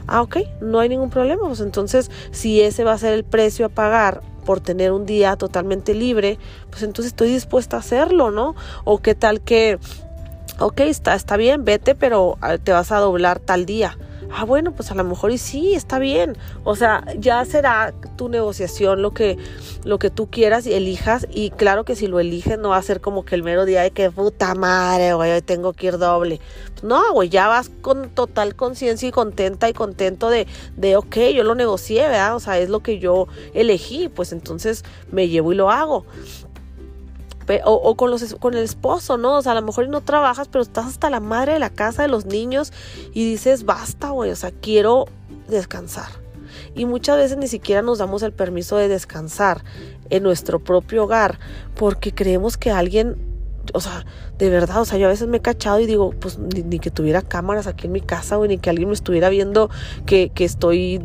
Ah, 0.06 0.22
ok, 0.22 0.38
no 0.60 0.80
hay 0.80 0.88
ningún 0.88 1.10
problema. 1.10 1.42
Pues 1.46 1.60
entonces, 1.60 2.10
si 2.30 2.60
ese 2.60 2.84
va 2.84 2.92
a 2.92 2.98
ser 2.98 3.14
el 3.14 3.24
precio 3.24 3.66
a 3.66 3.68
pagar 3.68 4.20
por 4.44 4.60
tener 4.60 4.92
un 4.92 5.06
día 5.06 5.36
totalmente 5.36 5.94
libre, 5.94 6.38
pues 6.70 6.82
entonces 6.82 7.12
estoy 7.12 7.30
dispuesta 7.30 7.76
a 7.76 7.80
hacerlo, 7.80 8.30
¿no? 8.30 8.54
O 8.84 8.98
qué 8.98 9.14
tal 9.14 9.40
que, 9.40 9.78
ok, 10.58 10.80
está, 10.80 11.14
está 11.14 11.36
bien, 11.36 11.64
vete, 11.64 11.94
pero 11.94 12.36
ah, 12.42 12.58
te 12.58 12.72
vas 12.72 12.92
a 12.92 12.98
doblar 12.98 13.40
tal 13.40 13.66
día 13.66 13.96
ah, 14.34 14.44
bueno, 14.44 14.72
pues 14.72 14.90
a 14.90 14.94
lo 14.94 15.04
mejor 15.04 15.30
y 15.30 15.38
sí, 15.38 15.74
está 15.74 15.98
bien. 15.98 16.36
O 16.64 16.76
sea, 16.76 17.04
ya 17.18 17.44
será 17.44 17.94
tu 18.16 18.28
negociación 18.28 19.00
lo 19.00 19.12
que, 19.12 19.38
lo 19.84 19.98
que 19.98 20.10
tú 20.10 20.28
quieras 20.28 20.66
y 20.66 20.74
elijas. 20.74 21.26
Y 21.30 21.50
claro 21.50 21.84
que 21.84 21.96
si 21.96 22.06
lo 22.06 22.20
eliges 22.20 22.58
no 22.58 22.70
va 22.70 22.76
a 22.76 22.82
ser 22.82 23.00
como 23.00 23.24
que 23.24 23.34
el 23.34 23.42
mero 23.42 23.64
día 23.64 23.82
de 23.82 23.90
que 23.90 24.10
puta 24.10 24.54
madre, 24.54 25.14
güey, 25.14 25.32
hoy 25.32 25.42
tengo 25.42 25.72
que 25.72 25.86
ir 25.86 25.98
doble. 25.98 26.40
No, 26.82 27.12
güey, 27.12 27.28
ya 27.28 27.48
vas 27.48 27.70
con 27.80 28.10
total 28.10 28.56
conciencia 28.56 29.08
y 29.08 29.12
contenta 29.12 29.68
y 29.68 29.72
contento 29.72 30.28
de, 30.30 30.46
de, 30.76 30.96
ok, 30.96 31.16
yo 31.34 31.44
lo 31.44 31.54
negocié, 31.54 32.02
¿verdad? 32.02 32.34
O 32.34 32.40
sea, 32.40 32.58
es 32.58 32.68
lo 32.68 32.80
que 32.80 32.98
yo 32.98 33.28
elegí, 33.54 34.08
pues 34.08 34.32
entonces 34.32 34.84
me 35.10 35.28
llevo 35.28 35.52
y 35.52 35.56
lo 35.56 35.70
hago 35.70 36.04
o, 37.64 37.96
con, 37.96 38.10
los, 38.10 38.34
con 38.34 38.54
el 38.54 38.64
esposo, 38.64 39.16
¿no? 39.16 39.36
O 39.36 39.42
sea, 39.42 39.52
a 39.52 39.54
lo 39.56 39.62
mejor 39.62 39.88
no 39.88 40.00
trabajas, 40.00 40.48
pero 40.48 40.62
estás 40.62 40.86
hasta 40.86 41.10
la 41.10 41.20
madre 41.20 41.54
de 41.54 41.58
la 41.58 41.70
casa 41.70 42.02
de 42.02 42.08
los 42.08 42.26
niños 42.26 42.72
y 43.12 43.28
dices, 43.28 43.64
basta, 43.64 44.10
güey, 44.10 44.30
o 44.30 44.36
sea, 44.36 44.50
quiero 44.50 45.06
descansar. 45.48 46.24
Y 46.74 46.86
muchas 46.86 47.16
veces 47.16 47.36
ni 47.36 47.48
siquiera 47.48 47.82
nos 47.82 47.98
damos 47.98 48.22
el 48.22 48.32
permiso 48.32 48.76
de 48.76 48.88
descansar 48.88 49.62
en 50.10 50.22
nuestro 50.22 50.58
propio 50.58 51.04
hogar 51.04 51.38
porque 51.74 52.12
creemos 52.12 52.56
que 52.56 52.70
alguien, 52.70 53.16
o 53.72 53.80
sea, 53.80 54.04
de 54.38 54.50
verdad, 54.50 54.80
o 54.80 54.84
sea, 54.84 54.98
yo 54.98 55.06
a 55.06 55.10
veces 55.10 55.28
me 55.28 55.38
he 55.38 55.40
cachado 55.40 55.80
y 55.80 55.86
digo, 55.86 56.10
pues 56.18 56.38
ni, 56.38 56.78
que 56.78 56.90
tuviera 56.90 57.22
cámaras 57.22 57.66
aquí 57.66 57.86
en 57.86 57.92
mi 57.92 58.00
casa, 58.00 58.38
o 58.38 58.46
ni 58.46 58.58
que 58.58 58.70
alguien 58.70 58.88
me 58.88 58.94
estuviera 58.94 59.28
viendo 59.28 59.70
que, 60.06 60.30
que 60.30 60.44
estoy 60.44 61.00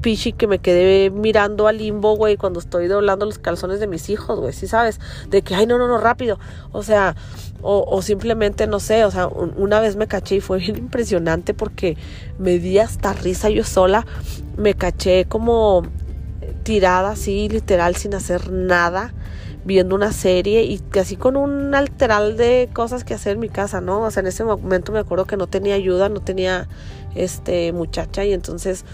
pichi 0.00 0.32
que 0.32 0.46
me 0.46 0.58
quedé 0.58 1.10
mirando 1.10 1.68
al 1.68 1.78
limbo, 1.78 2.16
güey, 2.16 2.36
cuando 2.36 2.60
estoy 2.60 2.88
doblando 2.88 3.26
los 3.26 3.38
calzones 3.38 3.80
de 3.80 3.86
mis 3.86 4.08
hijos, 4.10 4.38
güey, 4.40 4.52
¿sí 4.52 4.66
sabes? 4.66 5.00
De 5.28 5.42
que, 5.42 5.54
ay, 5.54 5.66
no, 5.66 5.78
no, 5.78 5.86
no, 5.88 5.98
rápido. 5.98 6.38
O 6.72 6.82
sea, 6.82 7.16
o, 7.62 7.84
o 7.88 8.02
simplemente, 8.02 8.66
no 8.66 8.80
sé, 8.80 9.04
o 9.04 9.10
sea, 9.10 9.26
una 9.28 9.80
vez 9.80 9.96
me 9.96 10.06
caché 10.06 10.36
y 10.36 10.40
fue 10.40 10.58
bien 10.58 10.76
impresionante 10.76 11.54
porque 11.54 11.96
me 12.38 12.58
di 12.58 12.78
hasta 12.78 13.12
risa 13.12 13.50
yo 13.50 13.64
sola. 13.64 14.06
Me 14.56 14.74
caché 14.74 15.26
como 15.26 15.82
tirada 16.62 17.10
así, 17.10 17.48
literal, 17.48 17.96
sin 17.96 18.14
hacer 18.14 18.50
nada 18.50 19.12
viendo 19.64 19.94
una 19.94 20.12
serie 20.12 20.62
y 20.64 20.80
así 20.98 21.16
con 21.16 21.36
un 21.36 21.74
alteral 21.74 22.36
de 22.36 22.68
cosas 22.72 23.04
que 23.04 23.14
hacer 23.14 23.34
en 23.34 23.40
mi 23.40 23.48
casa, 23.48 23.80
¿no? 23.80 24.00
O 24.00 24.10
sea, 24.10 24.22
en 24.22 24.28
ese 24.28 24.44
momento 24.44 24.92
me 24.92 24.98
acuerdo 24.98 25.26
que 25.26 25.36
no 25.36 25.46
tenía 25.46 25.74
ayuda, 25.74 26.08
no 26.08 26.20
tenía 26.20 26.68
este 27.14 27.72
muchacha 27.72 28.24
y 28.24 28.32
entonces 28.32 28.84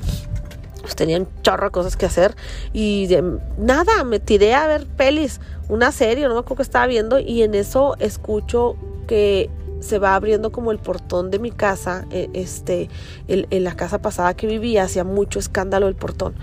pues 0.86 0.94
tenía 0.94 1.20
chorro 1.42 1.66
de 1.66 1.70
cosas 1.72 1.96
que 1.96 2.06
hacer 2.06 2.36
y 2.72 3.08
de, 3.08 3.38
nada, 3.58 4.04
me 4.04 4.20
tiré 4.20 4.54
a 4.54 4.68
ver 4.68 4.86
pelis, 4.86 5.40
una 5.68 5.90
serie, 5.90 6.28
no 6.28 6.34
me 6.34 6.40
acuerdo 6.40 6.58
que 6.58 6.62
estaba 6.62 6.86
viendo 6.86 7.18
y 7.18 7.42
en 7.42 7.56
eso 7.56 7.96
escucho 7.98 8.76
que 9.08 9.50
se 9.86 9.98
va 9.98 10.14
abriendo 10.14 10.52
como 10.52 10.72
el 10.72 10.78
portón 10.78 11.30
de 11.30 11.38
mi 11.38 11.50
casa, 11.50 12.06
eh, 12.10 12.28
este, 12.34 12.88
en 13.28 13.64
la 13.64 13.76
casa 13.76 14.00
pasada 14.00 14.34
que 14.34 14.46
vivía, 14.46 14.82
hacía 14.82 15.04
mucho 15.04 15.38
escándalo 15.38 15.88
el 15.88 15.94
portón, 15.94 16.34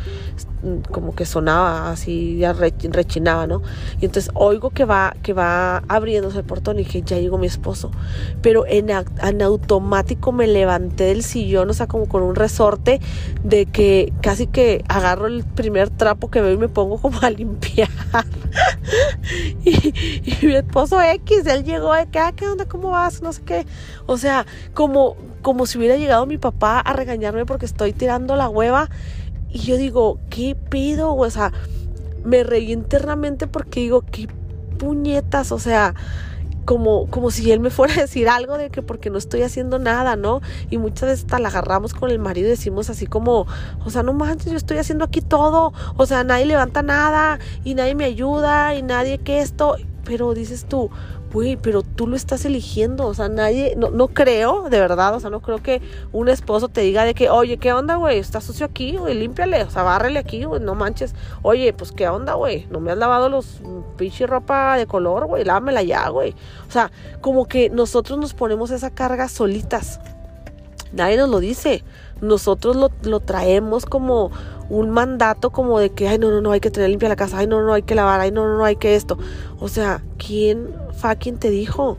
como 0.92 1.14
que 1.14 1.26
sonaba 1.26 1.92
así, 1.92 2.38
ya 2.38 2.54
rechinaba, 2.54 3.48
¿no? 3.48 3.62
Y 4.00 4.06
entonces 4.06 4.32
oigo 4.34 4.70
que 4.70 4.86
va, 4.86 5.16
que 5.22 5.34
va 5.34 5.84
abriéndose 5.90 6.40
el 6.40 6.46
portón 6.46 6.80
y 6.80 6.84
dije, 6.84 7.02
ya 7.02 7.20
llegó 7.20 7.38
mi 7.38 7.48
esposo, 7.48 7.92
pero 8.42 8.66
en, 8.66 8.92
automático 9.42 10.32
me 10.32 10.48
levanté 10.48 11.06
del 11.06 11.24
sillón, 11.24 11.70
o 11.70 11.74
sea, 11.74 11.88
como 11.88 12.08
con 12.08 12.24
un 12.24 12.36
resorte 12.36 13.02
de 13.44 13.66
que 13.66 14.14
casi 14.22 14.48
que 14.48 14.84
agarro 14.88 15.28
el 15.28 15.44
primer 15.44 15.90
trapo 15.90 16.32
que 16.32 16.42
veo 16.42 16.54
y 16.54 16.58
me 16.58 16.70
pongo 16.70 16.98
como 16.98 17.20
a 17.22 17.30
limpiar. 17.30 17.90
y, 19.66 19.94
mi 20.46 20.56
esposo 20.56 21.02
X, 21.02 21.46
él 21.48 21.64
llegó 21.64 21.94
de 21.94 22.08
que, 22.08 22.20
ah, 22.20 22.32
¿qué 22.34 22.48
onda? 22.48 22.66
¿Cómo 22.66 22.92
vas? 22.92 23.22
No 23.22 23.33
sé 23.34 23.44
qué. 23.44 23.66
O 24.06 24.18
sea, 24.18 24.46
como, 24.74 25.18
como 25.42 25.66
si 25.66 25.78
hubiera 25.78 25.98
llegado 25.98 26.26
mi 26.26 26.38
papá 26.38 26.80
a 26.80 26.94
regañarme 26.94 27.46
porque 27.46 27.66
estoy 27.66 27.94
tirando 27.94 28.36
la 28.36 28.50
hueva. 28.50 28.90
Y 29.50 29.60
yo 29.60 29.78
digo, 29.78 30.20
¿qué 30.30 30.56
pido? 30.56 31.16
O 31.16 31.30
sea, 31.30 31.52
me 32.24 32.44
reí 32.44 32.72
internamente 32.72 33.48
porque 33.48 33.82
digo, 33.82 34.02
¿qué 34.10 34.28
puñetas? 34.78 35.52
O 35.52 35.60
sea, 35.60 35.94
como, 36.66 37.08
como 37.08 37.32
si 37.32 37.52
él 37.52 37.60
me 37.60 37.70
fuera 37.70 37.94
a 37.94 38.02
decir 38.02 38.30
algo 38.30 38.58
de 38.58 38.70
que 38.70 38.82
porque 38.82 39.10
no 39.10 39.18
estoy 39.18 39.42
haciendo 39.42 39.80
nada, 39.80 40.16
¿no? 40.16 40.42
Y 40.70 40.78
muchas 40.78 41.10
veces 41.10 41.26
hasta 41.26 41.40
la 41.40 41.50
agarramos 41.50 41.94
con 41.94 42.10
el 42.10 42.20
marido 42.20 42.48
y 42.48 42.52
decimos 42.52 42.90
así 42.90 43.06
como, 43.06 43.48
o 43.86 43.90
sea, 43.90 44.04
no 44.04 44.14
manches, 44.14 44.52
yo 44.52 44.58
estoy 44.58 44.78
haciendo 44.78 45.06
aquí 45.06 45.22
todo, 45.22 45.74
o 45.98 46.06
sea, 46.06 46.24
nadie 46.24 46.46
levanta 46.46 46.82
nada 46.82 47.40
y 47.64 47.76
nadie 47.76 47.96
me 47.96 48.06
ayuda 48.06 48.76
y 48.76 48.82
nadie 48.82 49.20
que 49.20 49.42
esto, 49.42 49.78
pero 50.04 50.34
dices 50.34 50.66
tú, 50.66 50.90
güey, 51.34 51.58
pero 51.58 51.82
tú 51.82 52.06
lo 52.06 52.16
estás 52.16 52.46
eligiendo, 52.46 53.08
o 53.08 53.14
sea, 53.16 53.28
nadie, 53.28 53.74
no, 53.76 53.90
no 53.90 54.08
creo, 54.08 54.70
de 54.70 54.80
verdad, 54.80 55.16
o 55.16 55.20
sea, 55.20 55.32
no 55.32 55.42
creo 55.42 55.64
que 55.64 55.82
un 56.12 56.30
esposo 56.30 56.70
te 56.70 56.82
diga 56.82 57.06
de 57.06 57.16
que, 57.16 57.32
oye, 57.32 57.58
¿qué 57.58 57.74
onda, 57.74 57.96
güey? 57.96 58.20
Está 58.20 58.40
sucio 58.40 58.68
aquí, 58.68 58.98
güey, 58.98 59.16
límpiale, 59.16 59.64
o 59.64 59.70
sea, 59.72 59.82
bárrele 59.82 60.20
aquí, 60.20 60.44
güey, 60.44 60.62
no 60.62 60.76
manches. 60.76 61.16
Oye, 61.42 61.74
pues, 61.74 61.92
¿qué 61.92 62.08
onda, 62.08 62.36
güey? 62.36 62.68
No 62.70 62.80
me 62.80 62.92
has 62.92 63.00
lavado 63.00 63.30
los 63.30 63.62
pinche 63.98 64.28
ropa 64.28 64.78
de 64.78 64.86
color, 64.86 65.26
güey, 65.26 65.44
lávamela 65.44 65.82
ya, 65.82 66.08
güey. 66.10 66.36
O 66.68 66.72
sea, 66.72 66.92
como 67.20 67.48
que 67.48 67.72
nosotros 67.72 68.20
nos 68.20 68.36
ponemos 68.36 68.70
esa 68.70 68.92
carga 68.92 69.28
solitas. 69.28 70.00
Nadie 70.92 71.18
nos 71.18 71.30
lo 71.30 71.40
dice. 71.40 71.84
Nosotros 72.22 72.76
lo, 72.76 72.92
lo 73.02 73.20
traemos 73.20 73.88
como 73.88 74.32
un 74.70 74.92
mandato 74.92 75.50
como 75.50 75.80
de 75.80 75.90
que, 75.90 76.08
ay, 76.08 76.20
no, 76.20 76.30
no, 76.30 76.42
no, 76.42 76.52
hay 76.52 76.60
que 76.60 76.70
tener 76.70 76.90
limpia 76.90 77.10
la 77.10 77.16
casa, 77.16 77.40
ay, 77.40 77.48
no, 77.48 77.62
no, 77.64 77.74
hay 77.74 77.82
que 77.82 77.96
lavar, 77.96 78.22
ay, 78.22 78.32
no, 78.32 78.46
no, 78.46 78.58
no, 78.58 78.66
hay 78.66 78.76
que 78.76 78.96
esto. 78.96 79.18
O 79.60 79.68
sea, 79.68 80.04
¿quién 80.18 80.83
fucking 81.04 81.38
te 81.38 81.50
dijo? 81.50 81.98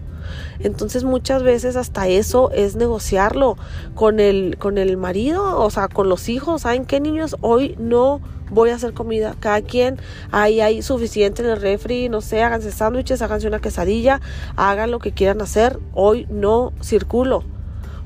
Entonces 0.58 1.04
muchas 1.04 1.42
veces 1.42 1.76
hasta 1.76 2.08
eso 2.08 2.50
es 2.52 2.74
negociarlo 2.76 3.56
con 3.94 4.18
el, 4.18 4.56
con 4.58 4.78
el 4.78 4.96
marido, 4.96 5.60
o 5.60 5.70
sea, 5.70 5.88
con 5.88 6.08
los 6.08 6.28
hijos. 6.30 6.62
¿Saben 6.62 6.86
qué, 6.86 7.00
niños? 7.00 7.36
Hoy 7.42 7.76
no 7.78 8.20
voy 8.50 8.70
a 8.70 8.76
hacer 8.76 8.94
comida. 8.94 9.34
Cada 9.40 9.60
quien, 9.60 9.98
ahí 10.32 10.60
hay 10.60 10.80
suficiente 10.80 11.42
en 11.42 11.50
el 11.50 11.60
refri, 11.60 12.08
no 12.08 12.22
sé, 12.22 12.42
háganse 12.42 12.72
sándwiches, 12.72 13.20
háganse 13.20 13.46
una 13.46 13.60
quesadilla, 13.60 14.22
hagan 14.56 14.90
lo 14.90 14.98
que 15.00 15.12
quieran 15.12 15.42
hacer. 15.42 15.78
Hoy 15.92 16.26
no 16.30 16.72
circulo. 16.80 17.44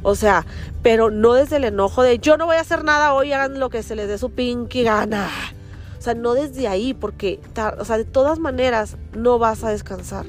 O 0.02 0.14
sea, 0.14 0.46
pero 0.82 1.10
no 1.10 1.34
desde 1.34 1.56
el 1.56 1.64
enojo 1.64 2.02
de 2.02 2.18
yo 2.18 2.36
no 2.36 2.46
voy 2.46 2.56
a 2.56 2.60
hacer 2.60 2.82
nada 2.82 3.14
hoy, 3.14 3.32
hagan 3.32 3.60
lo 3.60 3.70
que 3.70 3.82
se 3.82 3.94
les 3.94 4.08
dé 4.08 4.18
su 4.18 4.30
pinky 4.30 4.82
gana. 4.82 5.28
O 5.98 6.02
sea, 6.02 6.14
no 6.14 6.34
desde 6.34 6.68
ahí, 6.68 6.94
porque, 6.94 7.40
o 7.78 7.84
sea, 7.84 7.98
de 7.98 8.04
todas 8.04 8.38
maneras 8.38 8.96
no 9.16 9.38
vas 9.38 9.64
a 9.64 9.70
descansar. 9.70 10.26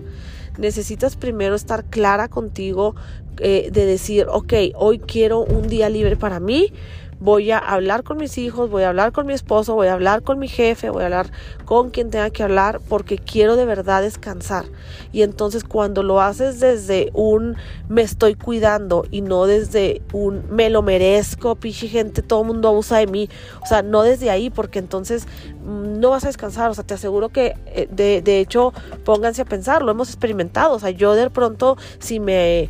Necesitas 0.60 1.16
primero 1.16 1.56
estar 1.56 1.86
clara 1.86 2.28
contigo 2.28 2.96
eh, 3.40 3.70
de 3.72 3.86
decir, 3.86 4.28
ok, 4.30 4.54
hoy 4.76 5.00
quiero 5.00 5.40
un 5.40 5.68
día 5.70 5.90
libre 5.90 6.18
para 6.18 6.40
mí, 6.42 6.74
voy 7.20 7.52
a 7.52 7.58
hablar 7.58 8.04
con 8.04 8.18
mis 8.18 8.38
hijos, 8.38 8.70
voy 8.70 8.84
a 8.84 8.90
hablar 8.90 9.12
con 9.12 9.26
mi 9.26 9.34
esposo, 9.34 9.76
voy 9.76 9.88
a 9.88 9.94
hablar 9.94 10.24
con 10.24 10.40
mi 10.40 10.48
jefe, 10.48 10.90
voy 10.90 11.04
a 11.04 11.06
hablar 11.06 11.32
con 11.66 11.90
quien 11.90 12.10
tenga 12.10 12.30
que 12.30 12.44
hablar 12.44 12.80
porque 12.88 13.18
quiero 13.18 13.56
de 13.56 13.66
verdad 13.66 14.02
descansar. 14.02 14.66
Y 15.12 15.24
entonces 15.24 15.64
cuando 15.64 16.04
lo 16.04 16.22
haces 16.22 16.60
desde 16.60 17.12
un 17.14 17.58
me 17.90 18.02
estoy 18.02 18.36
cuidando 18.36 19.06
y 19.12 19.22
no 19.22 19.46
desde 19.46 20.02
un 20.14 20.44
me 20.50 20.70
lo 20.70 20.82
merezco, 20.82 21.56
pichi 21.56 21.88
gente, 21.88 22.22
todo 22.22 22.42
el 22.42 22.48
mundo 22.48 22.70
abusa 22.70 22.98
de 22.98 23.08
mí, 23.08 23.30
o 23.62 23.66
sea, 23.66 23.82
no 23.82 24.04
desde 24.04 24.30
ahí 24.30 24.50
porque 24.50 24.80
entonces 24.80 25.28
mm, 25.66 26.00
no 26.00 26.12
vas 26.12 26.24
a 26.24 26.28
descansar, 26.28 26.70
o 26.70 26.74
sea, 26.74 26.84
te 26.84 26.94
aseguro 26.94 27.30
que 27.30 27.56
eh, 27.68 27.88
de, 27.92 28.22
de 28.22 28.40
hecho 28.40 28.74
pónganse 29.04 29.42
a 29.42 29.46
pensar, 29.46 29.82
lo 29.82 29.92
hemos 29.92 30.10
experimentado, 30.10 30.76
o 30.76 30.80
sea, 30.80 30.92
yo 30.92 31.14
de 31.16 31.30
pronto 31.30 31.78
si 32.00 32.20
me 32.20 32.70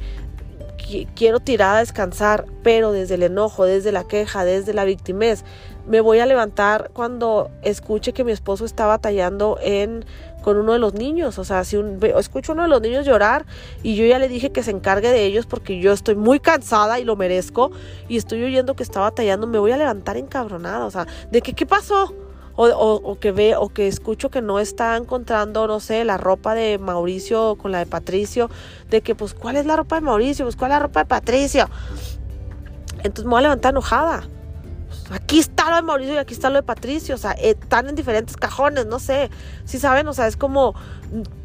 quiero 1.15 1.39
tirar 1.39 1.75
a 1.75 1.79
descansar, 1.79 2.45
pero 2.63 2.91
desde 2.91 3.15
el 3.15 3.23
enojo, 3.23 3.65
desde 3.65 3.91
la 3.91 4.03
queja, 4.05 4.45
desde 4.45 4.73
la 4.73 4.85
victimez. 4.85 5.43
Me 5.87 6.01
voy 6.01 6.19
a 6.19 6.25
levantar 6.25 6.91
cuando 6.93 7.49
escuche 7.63 8.13
que 8.13 8.23
mi 8.23 8.31
esposo 8.31 8.65
está 8.65 8.85
batallando 8.85 9.57
en 9.61 10.05
con 10.41 10.55
uno 10.57 10.71
de 10.71 10.79
los 10.79 10.93
niños, 10.93 11.37
o 11.37 11.43
sea, 11.43 11.65
si 11.65 11.75
un, 11.75 11.99
escucho 12.17 12.51
a 12.51 12.53
uno 12.53 12.63
de 12.63 12.69
los 12.69 12.81
niños 12.81 13.05
llorar 13.05 13.45
y 13.83 13.95
yo 13.95 14.05
ya 14.05 14.19
le 14.19 14.29
dije 14.29 14.51
que 14.51 14.63
se 14.63 14.71
encargue 14.71 15.09
de 15.09 15.25
ellos 15.25 15.45
porque 15.45 15.81
yo 15.81 15.91
estoy 15.91 16.15
muy 16.15 16.39
cansada 16.39 16.97
y 16.97 17.03
lo 17.03 17.17
merezco 17.17 17.71
y 18.07 18.15
estoy 18.15 18.43
oyendo 18.43 18.73
que 18.73 18.83
está 18.83 19.01
batallando, 19.01 19.47
me 19.47 19.59
voy 19.59 19.71
a 19.71 19.77
levantar 19.77 20.15
encabronada, 20.15 20.85
o 20.85 20.91
sea, 20.91 21.07
de 21.29 21.41
que 21.41 21.53
qué 21.53 21.65
pasó? 21.65 22.13
O, 22.59 23.19
que 23.19 23.31
ve 23.31 23.55
o 23.55 23.69
que 23.69 23.87
escucho 23.87 24.29
que 24.29 24.41
no 24.41 24.59
está 24.59 24.97
encontrando, 24.97 25.67
no 25.67 25.79
sé, 25.79 26.03
la 26.03 26.17
ropa 26.17 26.53
de 26.53 26.77
Mauricio 26.77 27.55
con 27.55 27.71
la 27.71 27.79
de 27.79 27.85
Patricio, 27.85 28.49
de 28.89 29.01
que 29.01 29.15
pues 29.15 29.33
cuál 29.33 29.55
es 29.55 29.65
la 29.65 29.77
ropa 29.77 29.95
de 29.95 30.01
Mauricio, 30.01 30.45
pues 30.45 30.55
cuál 30.55 30.71
es 30.71 30.75
la 30.75 30.79
ropa 30.79 31.01
de 31.01 31.05
Patricio. 31.05 31.69
Entonces 32.97 33.23
me 33.23 33.31
voy 33.31 33.39
a 33.39 33.43
levantar 33.43 33.71
enojada. 33.71 34.27
Aquí 35.11 35.39
está 35.39 35.69
lo 35.69 35.77
de 35.77 35.81
Mauricio 35.83 36.15
y 36.15 36.17
aquí 36.17 36.33
está 36.33 36.49
lo 36.49 36.57
de 36.57 36.63
Patricio, 36.63 37.15
o 37.15 37.17
sea, 37.17 37.31
están 37.31 37.87
en 37.87 37.95
diferentes 37.95 38.35
cajones, 38.35 38.85
no 38.85 38.99
sé, 38.99 39.29
si 39.65 39.79
saben, 39.79 40.07
o 40.07 40.13
sea, 40.13 40.27
es 40.27 40.37
como, 40.37 40.75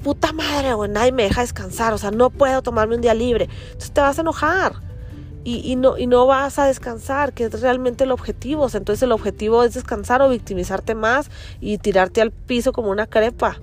puta 0.02 0.32
madre, 0.32 0.74
güey, 0.74 0.90
nadie 0.90 1.12
me 1.12 1.22
deja 1.22 1.40
descansar, 1.42 1.92
o 1.94 1.98
sea, 1.98 2.10
no 2.10 2.30
puedo 2.30 2.60
tomarme 2.62 2.96
un 2.96 3.00
día 3.00 3.14
libre. 3.14 3.48
Entonces 3.66 3.92
te 3.92 4.00
vas 4.00 4.18
a 4.18 4.22
enojar 4.22 4.83
y, 5.44 5.76
no, 5.76 5.98
y 5.98 6.06
no 6.06 6.26
vas 6.26 6.58
a 6.58 6.66
descansar, 6.66 7.34
que 7.34 7.44
es 7.44 7.60
realmente 7.60 8.04
el 8.04 8.12
objetivo. 8.12 8.66
entonces 8.66 9.02
el 9.02 9.12
objetivo 9.12 9.62
es 9.62 9.74
descansar 9.74 10.22
o 10.22 10.30
victimizarte 10.30 10.94
más 10.94 11.30
y 11.60 11.78
tirarte 11.78 12.22
al 12.22 12.30
piso 12.30 12.72
como 12.72 12.90
una 12.90 13.06
crepa. 13.06 13.58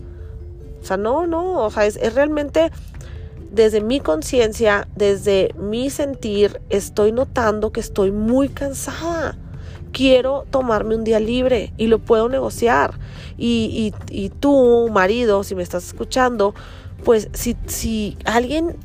O 0.82 0.86
sea, 0.86 0.98
no, 0.98 1.26
no, 1.26 1.66
o 1.66 1.72
sea, 1.72 1.86
es, 1.86 1.96
es 1.98 2.14
realmente 2.14 2.72
desde 3.52 3.82
mi 3.82 4.00
conciencia, 4.00 4.88
desde 4.96 5.54
mi 5.60 5.90
sentir, 5.90 6.62
estoy 6.70 7.12
notando 7.12 7.72
que 7.72 7.80
estoy 7.80 8.12
muy 8.12 8.48
cansada. 8.50 9.38
Quiero 9.92 10.46
tomarme 10.52 10.96
un 10.96 11.04
día 11.04 11.20
libre 11.20 11.74
y 11.78 11.88
lo 11.88 12.00
puedo 12.00 12.30
negociar. 12.30 12.94
Y, 13.38 13.94
y, 14.10 14.26
y 14.26 14.30
tú, 14.30 14.90
marido, 14.92 15.44
si 15.44 15.54
me 15.54 15.64
estás 15.64 15.86
escuchando, 15.86 16.56
pues 17.04 17.28
si, 17.34 17.58
si 17.66 18.18
alguien 18.24 18.78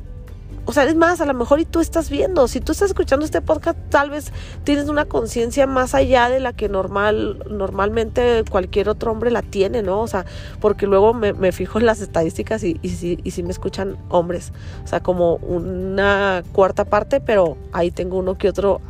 o 0.67 0.73
sea, 0.73 0.83
es 0.83 0.95
más, 0.95 1.21
a 1.21 1.25
lo 1.25 1.33
mejor 1.33 1.61
y 1.61 1.65
tú 1.65 1.79
estás 1.79 2.09
viendo, 2.09 2.49
si 2.49 2.59
tú 2.59 2.73
estás 2.73 2.89
escuchando 2.89 3.23
este 3.23 3.39
podcast, 3.39 3.79
tal 3.89 4.09
vez 4.09 4.33
tienes 4.65 4.89
una 4.89 5.05
conciencia 5.05 5.65
más 5.65 5.95
allá 5.95 6.27
de 6.27 6.41
la 6.41 6.51
que 6.51 6.67
normal, 6.67 7.41
normalmente 7.49 8.43
cualquier 8.51 8.89
otro 8.89 9.13
hombre 9.13 9.31
la 9.31 9.41
tiene, 9.41 9.81
¿no? 9.81 10.01
O 10.01 10.07
sea, 10.07 10.25
porque 10.59 10.85
luego 10.85 11.13
me, 11.13 11.51
fijo 11.53 11.79
en 11.79 11.85
las 11.85 12.01
estadísticas 12.01 12.65
y, 12.65 12.77
y, 12.81 12.89
si, 12.89 13.17
y 13.23 13.43
me 13.43 13.51
escuchan 13.51 13.95
hombres, 14.09 14.51
o 14.83 14.87
sea, 14.87 14.99
como 14.99 15.35
una 15.37 16.43
cuarta 16.51 16.83
parte, 16.83 17.21
pero 17.21 17.57
ahí 17.71 17.89
tengo 17.89 18.17
uno 18.17 18.37
que 18.37 18.49
otro 18.49 18.81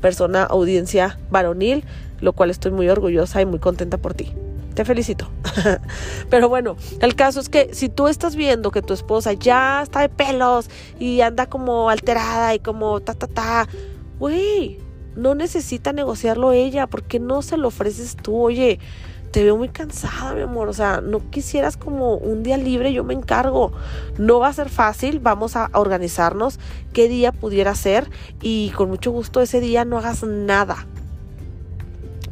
persona, 0.00 0.42
audiencia 0.42 1.16
varonil, 1.30 1.84
lo 2.20 2.32
cual 2.32 2.50
estoy 2.50 2.72
muy 2.72 2.88
orgullosa 2.88 3.40
y 3.40 3.46
muy 3.46 3.60
contenta 3.60 3.98
por 3.98 4.14
ti 4.14 4.34
te 4.74 4.84
felicito. 4.84 5.28
Pero 6.30 6.48
bueno, 6.48 6.76
el 7.00 7.14
caso 7.14 7.40
es 7.40 7.48
que 7.48 7.74
si 7.74 7.88
tú 7.88 8.08
estás 8.08 8.36
viendo 8.36 8.70
que 8.70 8.82
tu 8.82 8.92
esposa 8.92 9.32
ya 9.32 9.82
está 9.82 10.00
de 10.00 10.08
pelos 10.08 10.68
y 10.98 11.20
anda 11.20 11.46
como 11.46 11.90
alterada 11.90 12.54
y 12.54 12.58
como 12.58 13.00
ta, 13.00 13.14
ta, 13.14 13.26
ta, 13.26 13.68
güey, 14.18 14.78
no 15.16 15.34
necesita 15.34 15.92
negociarlo 15.92 16.52
ella, 16.52 16.86
porque 16.86 17.20
no 17.20 17.42
se 17.42 17.56
lo 17.56 17.68
ofreces 17.68 18.16
tú, 18.16 18.36
oye, 18.36 18.80
te 19.30 19.42
veo 19.42 19.56
muy 19.56 19.68
cansada, 19.68 20.32
mi 20.34 20.42
amor, 20.42 20.68
o 20.68 20.72
sea, 20.72 21.00
no 21.00 21.18
quisieras 21.30 21.76
como 21.76 22.14
un 22.14 22.44
día 22.44 22.56
libre, 22.56 22.92
yo 22.92 23.02
me 23.02 23.14
encargo. 23.14 23.72
No 24.16 24.38
va 24.38 24.46
a 24.46 24.52
ser 24.52 24.68
fácil, 24.68 25.18
vamos 25.18 25.56
a 25.56 25.70
organizarnos 25.72 26.60
qué 26.92 27.08
día 27.08 27.32
pudiera 27.32 27.74
ser 27.74 28.08
y 28.40 28.70
con 28.76 28.88
mucho 28.90 29.10
gusto 29.10 29.40
ese 29.40 29.60
día 29.60 29.84
no 29.84 29.98
hagas 29.98 30.22
nada. 30.22 30.86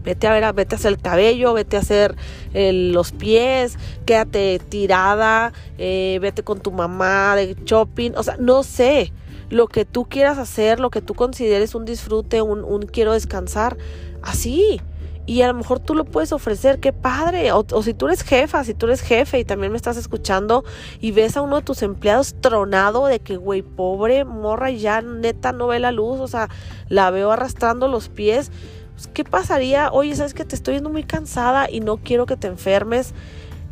Vete 0.05 0.27
a 0.27 0.33
ver, 0.33 0.53
vete 0.55 0.75
a 0.75 0.79
hacer 0.79 0.93
el 0.93 0.99
cabello, 0.99 1.53
vete 1.55 1.77
a 1.77 1.81
hacer 1.81 2.17
los 2.53 3.13
pies, 3.13 3.79
quédate 4.05 4.61
tirada, 4.69 5.53
eh, 5.79 6.19
vete 6.21 6.43
con 6.43 6.61
tu 6.61 6.73
mamá 6.73 7.37
de 7.37 7.57
shopping, 7.65 8.13
o 8.17 8.23
sea, 8.23 8.37
no 8.39 8.63
sé, 8.63 9.13
lo 9.51 9.69
que 9.69 9.85
tú 9.85 10.07
quieras 10.09 10.39
hacer, 10.39 10.81
lo 10.81 10.91
que 10.91 11.03
tú 11.03 11.15
consideres 11.15 11.75
un 11.75 11.85
disfrute, 11.85 12.43
un, 12.43 12.83
quiero 12.87 13.13
descansar, 13.13 13.77
así 14.23 14.81
y 15.25 15.43
a 15.43 15.47
lo 15.47 15.55
mejor 15.55 15.79
tú 15.79 15.95
lo 15.95 16.05
puedes 16.05 16.33
ofrecer, 16.33 16.81
qué 16.81 16.93
padre. 16.93 17.53
O, 17.53 17.65
si 17.83 17.95
tú 17.95 18.07
eres 18.07 18.23
jefa, 18.23 18.65
si 18.65 18.75
tú 18.75 18.87
eres 18.87 19.03
jefe 19.03 19.39
y 19.39 19.45
también 19.45 19.71
me 19.71 19.77
estás 19.77 19.97
escuchando 19.97 20.65
y 21.01 21.13
ves 21.13 21.37
a 21.37 21.43
uno 21.43 21.57
de 21.57 21.63
tus 21.63 21.83
empleados 21.83 22.35
tronado 22.41 23.07
de 23.07 23.21
que, 23.21 23.37
güey, 23.37 23.63
pobre 23.63 24.25
morra 24.25 24.71
ya 24.71 25.01
neta 25.01 25.53
no 25.53 25.69
ve 25.69 25.79
la 25.79 25.93
luz, 25.93 26.19
o 26.19 26.27
sea, 26.27 26.49
la 26.89 27.11
veo 27.11 27.31
arrastrando 27.31 27.87
los 27.87 28.09
pies. 28.09 28.51
Pues, 28.95 29.09
¿Qué 29.09 29.25
pasaría? 29.25 29.91
Oye, 29.93 30.15
sabes 30.15 30.35
que 30.35 30.45
te 30.45 30.55
estoy 30.55 30.75
viendo 30.75 30.91
muy 30.91 31.05
cansada 31.05 31.71
y 31.71 31.81
no 31.81 31.99
quiero 31.99 32.27
que 32.27 32.37
te 32.37 32.47
enfermes. 32.47 33.15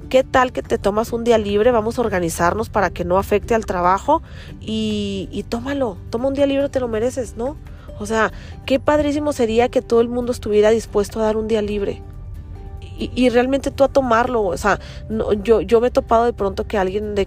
¿Qué 0.09 0.25
tal 0.25 0.53
que 0.53 0.62
te 0.62 0.77
tomas 0.77 1.12
un 1.12 1.23
día 1.23 1.39
libre? 1.39 1.71
Vamos 1.71 1.99
a 1.99 2.03
organizarnos 2.03 2.69
para 2.69 2.91
que 2.91 3.05
no 3.05 3.17
afecte 3.17 3.55
al 3.55 3.65
trabajo 3.65 4.23
y, 4.61 5.29
y 5.31 5.45
tómalo, 5.45 5.99
toma 6.11 6.29
un 6.29 6.35
día 6.35 6.47
libre, 6.47 6.69
te 6.69 6.81
lo 6.81 6.89
mereces, 6.89 7.37
¿no? 7.37 7.57
O 8.00 8.07
sea, 8.07 8.33
qué 8.67 8.81
padrísimo 8.81 9.33
sería 9.33 9.69
que 9.69 9.83
todo 9.83 10.00
el 10.00 10.09
mundo 10.09 10.33
estuviera 10.33 10.71
dispuesto 10.71 11.21
a 11.21 11.25
dar 11.25 11.37
un 11.37 11.47
día 11.47 11.62
libre. 11.62 12.03
Y, 13.00 13.30
realmente 13.30 13.71
tú 13.71 13.85
a 13.85 13.88
tomarlo, 13.88 14.42
o 14.42 14.57
sea, 14.57 14.78
no, 15.09 15.33
yo, 15.33 15.62
yo 15.62 15.80
me 15.80 15.88
he 15.88 15.90
topado 15.90 16.26
de 16.26 16.33
pronto 16.33 16.66
que 16.66 16.76
alguien 16.76 17.14
de, 17.14 17.26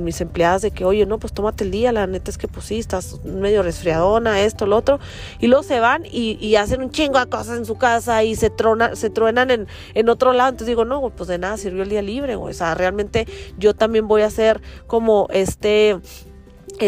mis 0.00 0.20
empleadas 0.20 0.62
de 0.62 0.70
que, 0.70 0.84
oye, 0.84 1.04
no, 1.04 1.18
pues 1.18 1.32
tómate 1.32 1.64
el 1.64 1.70
día, 1.70 1.92
la 1.92 2.06
neta 2.06 2.30
es 2.30 2.38
que 2.38 2.48
pues 2.48 2.66
sí, 2.66 2.78
estás 2.78 3.22
medio 3.24 3.62
resfriadona, 3.62 4.40
esto, 4.40 4.66
lo 4.66 4.76
otro, 4.76 4.98
y 5.38 5.48
luego 5.48 5.62
se 5.62 5.78
van 5.80 6.06
y, 6.06 6.38
y 6.40 6.56
hacen 6.56 6.82
un 6.82 6.90
chingo 6.90 7.18
de 7.18 7.26
cosas 7.26 7.58
en 7.58 7.66
su 7.66 7.76
casa 7.76 8.24
y 8.24 8.34
se, 8.34 8.48
trona, 8.48 8.96
se 8.96 9.10
truenan 9.10 9.50
en, 9.50 9.68
en 9.94 10.08
otro 10.08 10.32
lado, 10.32 10.50
entonces 10.50 10.68
digo, 10.68 10.84
no, 10.84 11.10
pues 11.10 11.28
de 11.28 11.38
nada 11.38 11.56
sirvió 11.56 11.82
el 11.82 11.90
día 11.90 12.02
libre, 12.02 12.36
o 12.36 12.52
sea, 12.52 12.74
realmente 12.74 13.26
yo 13.58 13.74
también 13.74 14.08
voy 14.08 14.22
a 14.22 14.26
hacer 14.26 14.62
como 14.86 15.28
este 15.30 16.00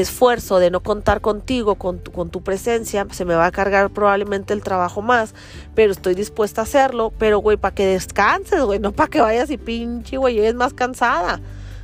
esfuerzo 0.01 0.59
de 0.59 0.71
no 0.71 0.83
contar 0.83 1.21
contigo, 1.21 1.75
con 1.75 2.01
tu, 2.01 2.43
presencia, 2.43 3.07
se 3.11 3.25
me 3.25 3.35
va 3.35 3.47
a 3.47 3.53
cargar 3.53 3.91
probablemente 3.91 4.55
el 4.55 4.63
trabajo 4.63 5.03
más, 5.03 5.35
pero 5.75 5.93
estoy 5.93 6.15
dispuesta 6.15 6.63
a 6.63 6.65
hacerlo, 6.65 7.13
pero 7.19 7.39
güey, 7.39 7.57
para 7.57 7.75
que 7.75 7.87
descanses, 7.87 8.63
güey, 8.63 8.79
no 8.79 8.93
para 8.93 9.09
que 9.11 9.21
vayas 9.21 9.51
y 9.51 9.59
pinche, 9.59 10.17
güey, 10.17 10.39
es 10.39 10.55
más 10.55 10.75
cansada, 10.75 11.41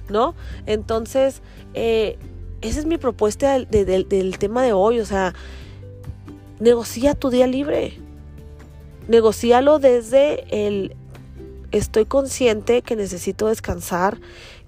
¿no? 0.08 0.34
Entonces, 0.66 1.42
eh, 1.74 2.18
esa 2.60 2.80
es 2.80 2.86
mi 2.86 2.98
propuesta 2.98 3.58
del, 3.58 4.08
del 4.08 4.38
tema 4.38 4.62
de 4.62 4.72
hoy, 4.72 5.00
o 5.00 5.06
sea, 5.06 5.34
negocia 6.60 7.14
tu 7.14 7.30
día 7.30 7.46
libre, 7.46 7.98
negocialo 9.06 9.78
desde 9.78 10.66
el 10.66 10.96
estoy 11.70 12.06
consciente 12.06 12.82
que 12.82 12.96
necesito 12.96 13.48
descansar, 13.48 14.18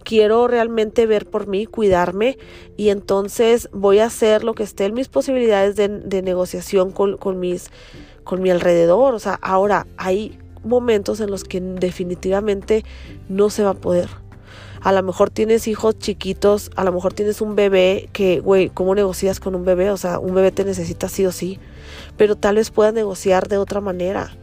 quiero 0.05 0.49
realmente 0.49 1.07
ver 1.07 1.27
por 1.27 1.47
mí, 1.47 1.67
cuidarme 1.67 2.39
y 2.77 2.89
entonces 2.89 3.69
voy 3.73 4.01
a 4.01 4.07
hacer 4.07 4.45
lo 4.45 4.55
que 4.55 4.63
esté 4.63 4.87
en 4.87 4.95
mis 4.95 5.09
posibilidades 5.09 5.77
de, 5.77 6.23
negociación 6.23 6.91
con, 6.91 7.41
mis, 7.41 7.71
con 8.25 8.43
mi 8.43 8.51
alrededor. 8.51 9.15
O 9.15 9.19
sea, 9.19 9.35
ahora 9.43 9.87
hay 9.97 10.39
momentos 10.65 11.21
en 11.21 11.31
los 11.31 11.45
que 11.45 11.61
definitivamente 11.61 12.85
no 13.29 13.51
se 13.51 13.63
va 13.63 13.71
a 13.71 13.75
poder. 13.75 14.09
A 14.83 14.93
lo 14.93 15.03
mejor 15.03 15.29
tienes 15.29 15.69
hijos 15.69 15.99
chiquitos, 15.99 16.71
a 16.75 16.85
lo 16.85 16.93
mejor 16.93 17.13
tienes 17.13 17.43
un 17.43 17.55
bebé 17.55 18.09
que, 18.15 18.41
güey, 18.41 18.71
¿cómo 18.71 18.95
negocias 18.95 19.39
con 19.39 19.55
un 19.55 19.65
bebé? 19.65 19.91
O 19.91 19.99
sea, 19.99 20.19
un 20.19 20.35
bebé 20.35 20.53
te 20.53 20.65
necesita 20.65 21.09
sí 21.09 21.27
o 21.27 21.33
sí, 21.33 21.59
pero 22.17 22.35
tal 22.35 22.57
vez 22.57 22.71
puedas 22.71 22.95
negociar 22.95 23.49
de 23.49 23.59
otra 23.59 23.83
manera. 23.83 24.35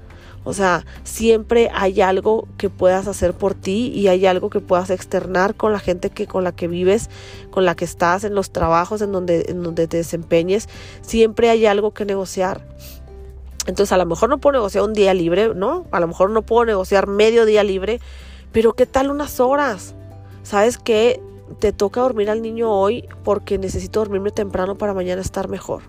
O 0.43 0.53
sea, 0.53 0.85
siempre 1.03 1.69
hay 1.73 2.01
algo 2.01 2.47
que 2.57 2.69
puedas 2.69 3.07
hacer 3.07 3.33
por 3.33 3.53
ti 3.53 3.91
y 3.93 4.07
hay 4.07 4.25
algo 4.25 4.49
que 4.49 4.59
puedas 4.59 4.89
externar 4.89 5.55
con 5.55 5.73
la 5.73 5.79
gente 5.79 6.09
que 6.09 6.25
con 6.25 6.43
la 6.43 6.53
que 6.53 6.67
vives, 6.67 7.09
con 7.51 7.65
la 7.65 7.75
que 7.75 7.85
estás 7.85 8.23
en 8.23 8.33
los 8.33 8.51
trabajos 8.51 9.01
en 9.01 9.11
donde 9.11 9.45
en 9.49 9.61
donde 9.61 9.87
te 9.87 9.97
desempeñes, 9.97 10.69
siempre 11.01 11.49
hay 11.49 11.65
algo 11.65 11.93
que 11.93 12.05
negociar. 12.05 12.65
Entonces, 13.67 13.91
a 13.91 13.97
lo 13.97 14.05
mejor 14.05 14.29
no 14.29 14.37
puedo 14.37 14.53
negociar 14.53 14.85
un 14.85 14.93
día 14.93 15.13
libre, 15.13 15.53
¿no? 15.53 15.85
A 15.91 15.99
lo 15.99 16.07
mejor 16.07 16.29
no 16.29 16.41
puedo 16.41 16.63
negociar 16.63 17.07
medio 17.07 17.45
día 17.45 17.63
libre, 17.63 17.99
pero 18.53 18.73
¿qué 18.73 18.85
tal 18.85 19.11
unas 19.11 19.41
horas? 19.41 19.93
¿Sabes 20.43 20.77
qué? 20.77 21.21
Te 21.59 21.71
toca 21.71 22.01
dormir 22.01 22.29
al 22.29 22.41
niño 22.41 22.71
hoy 22.71 23.07
porque 23.23 23.57
necesito 23.57 23.99
dormirme 23.99 24.31
temprano 24.31 24.77
para 24.77 24.93
mañana 24.93 25.21
estar 25.21 25.47
mejor. 25.47 25.83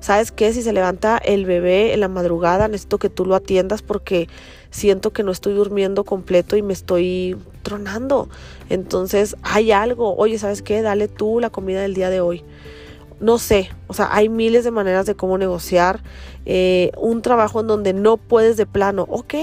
¿Sabes 0.00 0.32
qué? 0.32 0.52
Si 0.52 0.62
se 0.62 0.72
levanta 0.72 1.18
el 1.18 1.44
bebé 1.44 1.94
en 1.94 2.00
la 2.00 2.08
madrugada, 2.08 2.68
necesito 2.68 2.98
que 2.98 3.10
tú 3.10 3.24
lo 3.24 3.34
atiendas 3.34 3.82
porque 3.82 4.28
siento 4.70 5.12
que 5.12 5.22
no 5.22 5.32
estoy 5.32 5.54
durmiendo 5.54 6.04
completo 6.04 6.56
y 6.56 6.62
me 6.62 6.72
estoy 6.72 7.36
tronando. 7.62 8.28
Entonces 8.68 9.36
hay 9.42 9.72
algo. 9.72 10.16
Oye, 10.16 10.38
¿sabes 10.38 10.62
qué? 10.62 10.82
Dale 10.82 11.08
tú 11.08 11.40
la 11.40 11.50
comida 11.50 11.80
del 11.80 11.94
día 11.94 12.10
de 12.10 12.20
hoy 12.20 12.44
no 13.20 13.38
sé, 13.38 13.70
o 13.86 13.94
sea, 13.94 14.08
hay 14.14 14.28
miles 14.28 14.64
de 14.64 14.70
maneras 14.70 15.06
de 15.06 15.14
cómo 15.14 15.38
negociar 15.38 16.02
eh, 16.46 16.92
un 16.96 17.22
trabajo 17.22 17.60
en 17.60 17.66
donde 17.66 17.92
no 17.92 18.16
puedes 18.16 18.56
de 18.56 18.66
plano, 18.66 19.06
ok, 19.08 19.34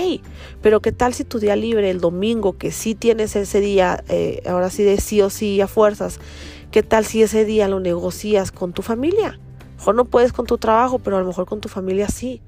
pero 0.62 0.82
¿qué 0.82 0.92
tal 0.92 1.14
si 1.14 1.24
tu 1.24 1.40
día 1.40 1.56
libre, 1.56 1.90
el 1.90 2.00
domingo, 2.00 2.58
que 2.58 2.72
sí 2.72 2.96
tienes 2.96 3.36
ese 3.36 3.60
día, 3.60 4.04
eh, 4.08 4.42
ahora 4.48 4.70
sí 4.70 4.84
de 4.84 5.00
sí 5.00 5.22
o 5.22 5.30
sí 5.30 5.60
a 5.62 5.68
fuerzas, 5.68 6.20
¿qué 6.72 6.84
tal 6.84 7.06
si 7.06 7.22
ese 7.22 7.46
día 7.46 7.68
lo 7.68 7.80
negocias 7.80 8.52
con 8.52 8.74
tu 8.74 8.82
familia? 8.82 9.40
Mejor 9.78 9.96
no 9.96 10.06
puedes 10.06 10.34
con 10.34 10.46
tu 10.46 10.58
trabajo, 10.58 11.00
pero 11.00 11.18
a 11.18 11.20
lo 11.20 11.28
mejor 11.28 11.46
con 11.46 11.62
tu 11.62 11.70
familia 11.70 12.08
sí. 12.08 12.42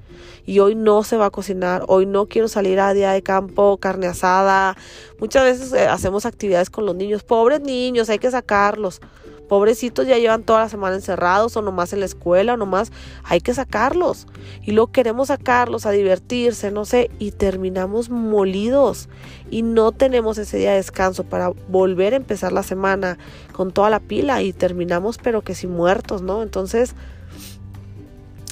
Y 0.46 0.60
hoy 0.60 0.76
no 0.76 1.04
se 1.04 1.18
va 1.18 1.26
a 1.28 1.30
cocinar, 1.30 1.84
hoy 1.88 2.06
no 2.06 2.26
quiero 2.28 2.48
salir 2.48 2.80
a 2.80 2.94
día 2.94 3.12
de 3.12 3.22
campo, 3.22 3.78
carne 3.78 4.08
asada. 4.08 4.76
Muchas 5.20 5.44
veces 5.44 5.74
eh, 5.74 5.88
hacemos 5.88 6.26
actividades 6.26 6.70
con 6.70 6.86
los 6.86 6.96
niños, 6.96 7.24
pobres 7.24 7.62
niños, 7.62 8.10
hay 8.10 8.18
que 8.18 8.32
sacarlos. 8.32 9.02
Pobrecitos 9.48 10.08
ya 10.08 10.18
llevan 10.18 10.44
toda 10.44 10.62
la 10.62 10.70
semana 10.70 10.96
encerrados 10.96 11.56
o 11.56 11.62
nomás 11.62 11.94
en 11.94 12.00
la 12.02 12.06
escuela 12.06 12.54
o 12.54 12.58
nomás 12.58 12.92
hay 13.24 13.42
que 13.42 13.54
sacarlos. 13.54 14.28
Y 14.64 14.72
luego 14.72 14.92
queremos 14.92 15.30
sacarlos 15.30 15.86
a 15.86 15.92
divertirse, 15.92 16.72
no 16.72 16.86
sé, 16.86 17.10
y 17.20 17.32
terminamos 17.32 18.10
molidos 18.10 19.10
y 19.50 19.62
no 19.62 19.92
tenemos 19.92 20.38
ese 20.38 20.58
día 20.58 20.72
de 20.72 20.78
descanso 20.78 21.24
para 21.24 21.52
volver 21.70 22.14
a 22.14 22.18
empezar 22.18 22.52
la 22.52 22.64
semana 22.64 23.18
con 23.54 23.72
toda 23.72 23.90
la 23.90 24.00
pila 24.00 24.42
y 24.42 24.54
terminamos 24.54 25.18
pero 25.18 25.42
que 25.42 25.56
si 25.56 25.68
muertos, 25.68 26.22
¿no? 26.22 26.44
Entonces 26.44 26.96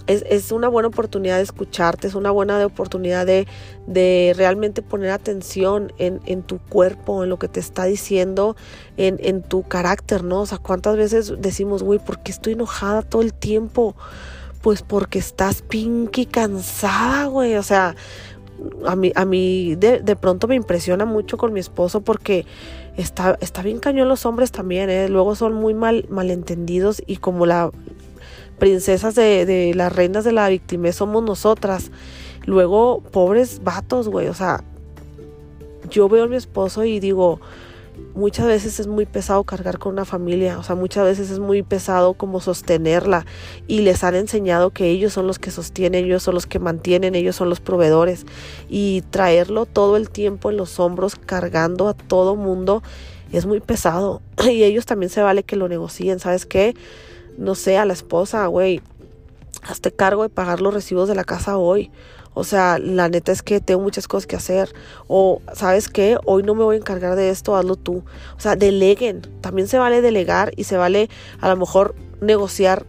es, 0.08 0.52
una 0.52 0.68
buena 0.68 0.88
oportunidad 0.88 1.38
de 1.38 1.44
escucharte, 1.44 2.08
es 2.08 2.15
una 2.15 2.32
buena 2.32 2.63
oportunidad 2.65 3.26
de, 3.26 3.48
de 3.88 4.34
realmente 4.36 4.82
poner 4.82 5.12
atención 5.12 5.91
en, 5.98 6.20
en, 6.26 6.44
tu 6.44 6.60
cuerpo, 6.60 7.24
en 7.24 7.30
lo 7.30 7.39
que 7.39 7.48
te 7.48 7.60
está 7.60 7.86
diciendo, 7.86 8.56
en, 8.98 9.18
en 9.22 9.41
tu 9.41 9.63
carácter, 9.63 10.24
¿no? 10.24 10.41
O 10.41 10.46
sea, 10.46 10.58
¿cuántas 10.58 10.96
veces 10.98 11.34
decimos, 11.39 11.84
güey, 11.84 12.00
¿por 12.00 12.20
qué 12.20 12.32
estoy 12.32 12.54
enojada 12.54 13.02
todo 13.02 13.22
el 13.22 13.34
tiempo? 13.34 13.96
Pues 14.62 14.82
porque 14.82 15.20
estás 15.20 15.62
pinky 15.62 16.26
cansada, 16.26 17.26
güey. 17.26 17.56
O 17.56 17.63
sea, 17.63 17.96
a 18.86 18.96
mí, 18.96 19.12
a 19.15 19.26
mí 19.26 19.76
de, 19.76 20.00
de, 20.00 20.15
pronto 20.15 20.48
me 20.48 20.56
impresiona 20.56 21.06
mucho 21.06 21.38
con 21.38 21.54
mi 21.54 21.60
esposo 21.60 22.02
porque 22.02 22.46
está, 22.96 23.38
está 23.41 23.62
bien 23.62 23.80
cañón 23.80 24.08
los 24.08 24.26
hombres 24.26 24.52
también, 24.52 24.89
¿eh? 24.89 25.10
Luego 25.10 25.36
son 25.36 25.54
muy 25.54 25.74
mal, 25.74 26.06
malentendidos 26.10 27.02
y 27.06 27.18
como 27.18 27.46
la, 27.46 27.72
princesas 28.56 29.15
de, 29.15 29.46
de 29.46 29.74
las 29.74 29.94
reinas 29.94 30.24
de 30.24 30.32
la 30.32 30.50
víctima 30.50 30.91
somos 30.91 31.24
nosotras. 31.24 31.91
Luego, 32.46 33.02
pobres 33.12 33.62
vatos, 33.63 34.08
güey, 34.08 34.28
o 34.28 34.34
sea, 34.34 34.63
yo 35.89 36.10
veo 36.10 36.26
a 36.26 36.28
mi 36.28 36.36
esposo 36.36 36.84
y 36.84 37.00
digo, 37.00 37.39
muchas 38.13 38.48
veces 38.48 38.80
es 38.80 38.88
muy 38.88 39.06
pesado 39.06 39.44
cargar 39.44 39.80
con 39.80 39.94
una 39.94 40.06
familia, 40.06 40.60
o 40.60 40.63
sea, 40.63 40.76
muchas 40.76 41.06
veces 41.06 41.30
es 41.30 41.39
muy 41.39 41.63
pesado 41.63 42.13
como 42.13 42.39
sostenerla 42.39 43.26
y 43.68 43.82
les 43.82 44.04
han 44.04 44.15
enseñado 44.15 44.72
que 44.72 44.89
ellos 44.89 45.13
son 45.13 45.28
los 45.28 45.39
que 45.39 45.52
sostienen, 45.52 46.06
ellos 46.06 46.24
son 46.24 46.36
los 46.36 46.46
que 46.46 46.60
mantienen, 46.60 47.15
ellos 47.15 47.36
son 47.36 47.50
los 47.50 47.60
proveedores 47.60 48.26
y 48.70 49.04
traerlo 49.10 49.65
todo 49.65 49.98
el 49.98 50.10
tiempo 50.10 50.50
en 50.50 50.58
los 50.58 50.80
hombros 50.80 51.15
cargando 51.15 51.88
a 51.88 51.94
todo 51.94 52.36
mundo 52.36 52.84
es 53.32 53.46
muy 53.46 53.60
pesado 53.60 54.22
y 54.50 54.63
ellos 54.63 54.86
también 54.86 55.10
se 55.10 55.22
vale 55.22 55.44
que 55.44 55.56
lo 55.56 55.68
negocien, 55.68 56.20
¿sabes 56.20 56.46
qué? 56.46 56.76
No 57.38 57.56
sé, 57.56 57.78
a 57.78 57.86
la 57.86 57.93
esposa, 57.93 58.45
güey, 58.48 58.82
hazte 59.63 59.91
cargo 59.91 60.24
de 60.24 60.30
pagar 60.30 60.62
los 60.62 60.74
recibos 60.74 61.08
de 61.08 61.15
la 61.15 61.24
casa 61.24 61.58
hoy. 61.58 61.91
O 62.38 62.43
sea, 62.43 62.80
la 62.80 63.08
neta 63.08 63.32
es 63.32 63.41
que 63.41 63.62
tengo 63.62 63.82
muchas 63.82 64.08
cosas 64.10 64.28
que 64.28 64.36
hacer. 64.36 64.74
O, 65.08 65.41
¿sabes 65.54 65.88
qué? 65.88 66.17
Hoy 66.26 66.43
no 66.43 66.54
me 66.54 66.65
voy 66.65 66.76
a 66.76 66.80
encargar 66.80 67.15
de 67.15 67.30
esto, 67.30 67.56
hazlo 67.56 67.78
tú. 67.78 68.04
O 68.38 68.39
sea, 68.39 68.58
deleguen. 68.58 69.21
También 69.39 69.69
se 69.69 69.80
vale 69.80 70.02
delegar 70.02 70.52
y 70.58 70.65
se 70.65 70.76
vale 70.76 71.10
a 71.39 71.48
lo 71.48 71.56
mejor 71.56 71.95
negociar, 72.19 72.86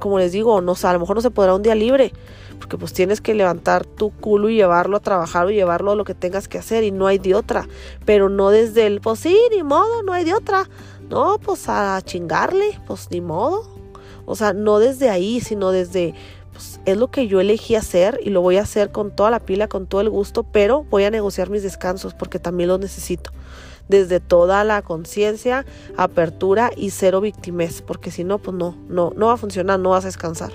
como 0.00 0.18
les 0.18 0.32
digo, 0.32 0.60
no 0.60 0.74
sé, 0.74 0.88
a 0.88 0.92
lo 0.92 0.98
mejor 0.98 1.14
no 1.14 1.22
se 1.22 1.30
podrá 1.30 1.54
un 1.54 1.62
día 1.62 1.76
libre, 1.76 2.12
porque 2.58 2.76
pues 2.76 2.92
tienes 2.92 3.20
que 3.20 3.34
levantar 3.34 3.86
tu 3.86 4.10
culo 4.10 4.48
y 4.48 4.56
llevarlo 4.56 4.96
a 4.96 5.00
trabajar 5.00 5.46
o 5.46 5.50
llevarlo 5.50 5.92
a 5.92 5.94
lo 5.94 6.04
que 6.04 6.14
tengas 6.14 6.48
que 6.48 6.58
hacer 6.58 6.82
y 6.82 6.90
no 6.90 7.06
hay 7.06 7.18
de 7.18 7.34
otra, 7.36 7.68
pero 8.04 8.28
no 8.28 8.50
desde 8.50 8.86
el, 8.86 9.00
pues 9.00 9.20
sí, 9.20 9.38
ni 9.50 9.62
modo, 9.62 10.02
no 10.02 10.12
hay 10.12 10.24
de 10.24 10.34
otra, 10.34 10.68
no, 11.08 11.38
pues 11.38 11.68
a 11.68 12.00
chingarle, 12.02 12.80
pues 12.86 13.08
ni 13.10 13.20
modo, 13.20 13.71
o 14.26 14.36
sea, 14.36 14.52
no 14.52 14.78
desde 14.78 15.10
ahí, 15.10 15.40
sino 15.40 15.70
desde, 15.70 16.14
pues 16.52 16.80
es 16.84 16.96
lo 16.96 17.10
que 17.10 17.26
yo 17.26 17.40
elegí 17.40 17.74
hacer 17.74 18.20
y 18.22 18.30
lo 18.30 18.40
voy 18.40 18.56
a 18.56 18.62
hacer 18.62 18.90
con 18.90 19.10
toda 19.14 19.30
la 19.30 19.40
pila, 19.40 19.68
con 19.68 19.86
todo 19.86 20.00
el 20.00 20.10
gusto, 20.10 20.42
pero 20.44 20.84
voy 20.84 21.04
a 21.04 21.10
negociar 21.10 21.50
mis 21.50 21.62
descansos 21.62 22.14
porque 22.14 22.38
también 22.38 22.68
los 22.68 22.80
necesito 22.80 23.30
desde 23.88 24.20
toda 24.20 24.64
la 24.64 24.82
conciencia, 24.82 25.66
apertura 25.96 26.70
y 26.76 26.90
cero 26.90 27.20
victimez, 27.20 27.82
porque 27.82 28.10
si 28.10 28.24
no, 28.24 28.38
pues 28.38 28.56
no, 28.56 28.76
no, 28.88 29.12
no 29.16 29.26
va 29.26 29.34
a 29.34 29.36
funcionar, 29.36 29.78
no 29.80 29.90
vas 29.90 30.04
a 30.04 30.08
descansar. 30.08 30.52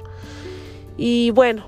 Y 0.98 1.32
bueno, 1.32 1.68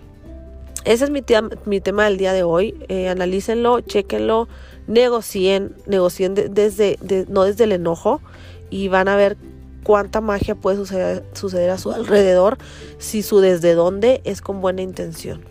ese 0.86 1.06
es 1.06 1.12
mi, 1.12 1.22
tema 1.22 2.06
del 2.06 2.18
día 2.18 2.34
de 2.34 2.44
hoy. 2.44 2.76
Eh, 2.88 3.10
analícenlo, 3.10 3.82
chequenlo, 3.82 4.48
negocien, 4.88 5.76
negocien 5.86 6.34
desde, 6.34 6.98
no 7.30 7.44
desde 7.44 7.66
el 7.66 7.74
enojo 7.74 8.22
y 8.70 8.88
van 8.88 9.08
a 9.08 9.16
ver 9.16 9.38
cuánta 9.84 10.22
magia 10.22 10.56
puede 10.56 10.78
suceder, 10.78 11.24
suceder 11.34 11.70
a 11.70 11.78
su 11.78 11.92
alrededor 11.92 12.58
si 12.98 13.24
su 13.24 13.39
desde 13.39 13.74
dónde 13.74 14.22
es 14.24 14.42
con 14.42 14.62
buena 14.62 14.82
intención. 14.82 15.42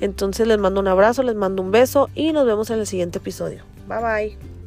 Entonces 0.00 0.48
les 0.48 0.58
mando 0.58 0.80
un 0.80 0.88
abrazo, 0.88 1.22
les 1.22 1.36
mando 1.36 1.62
un 1.62 1.70
beso 1.70 2.10
y 2.14 2.32
nos 2.32 2.46
vemos 2.46 2.70
en 2.70 2.80
el 2.80 2.86
siguiente 2.86 3.18
episodio. 3.18 3.64
Bye 3.86 3.98
bye. 3.98 4.61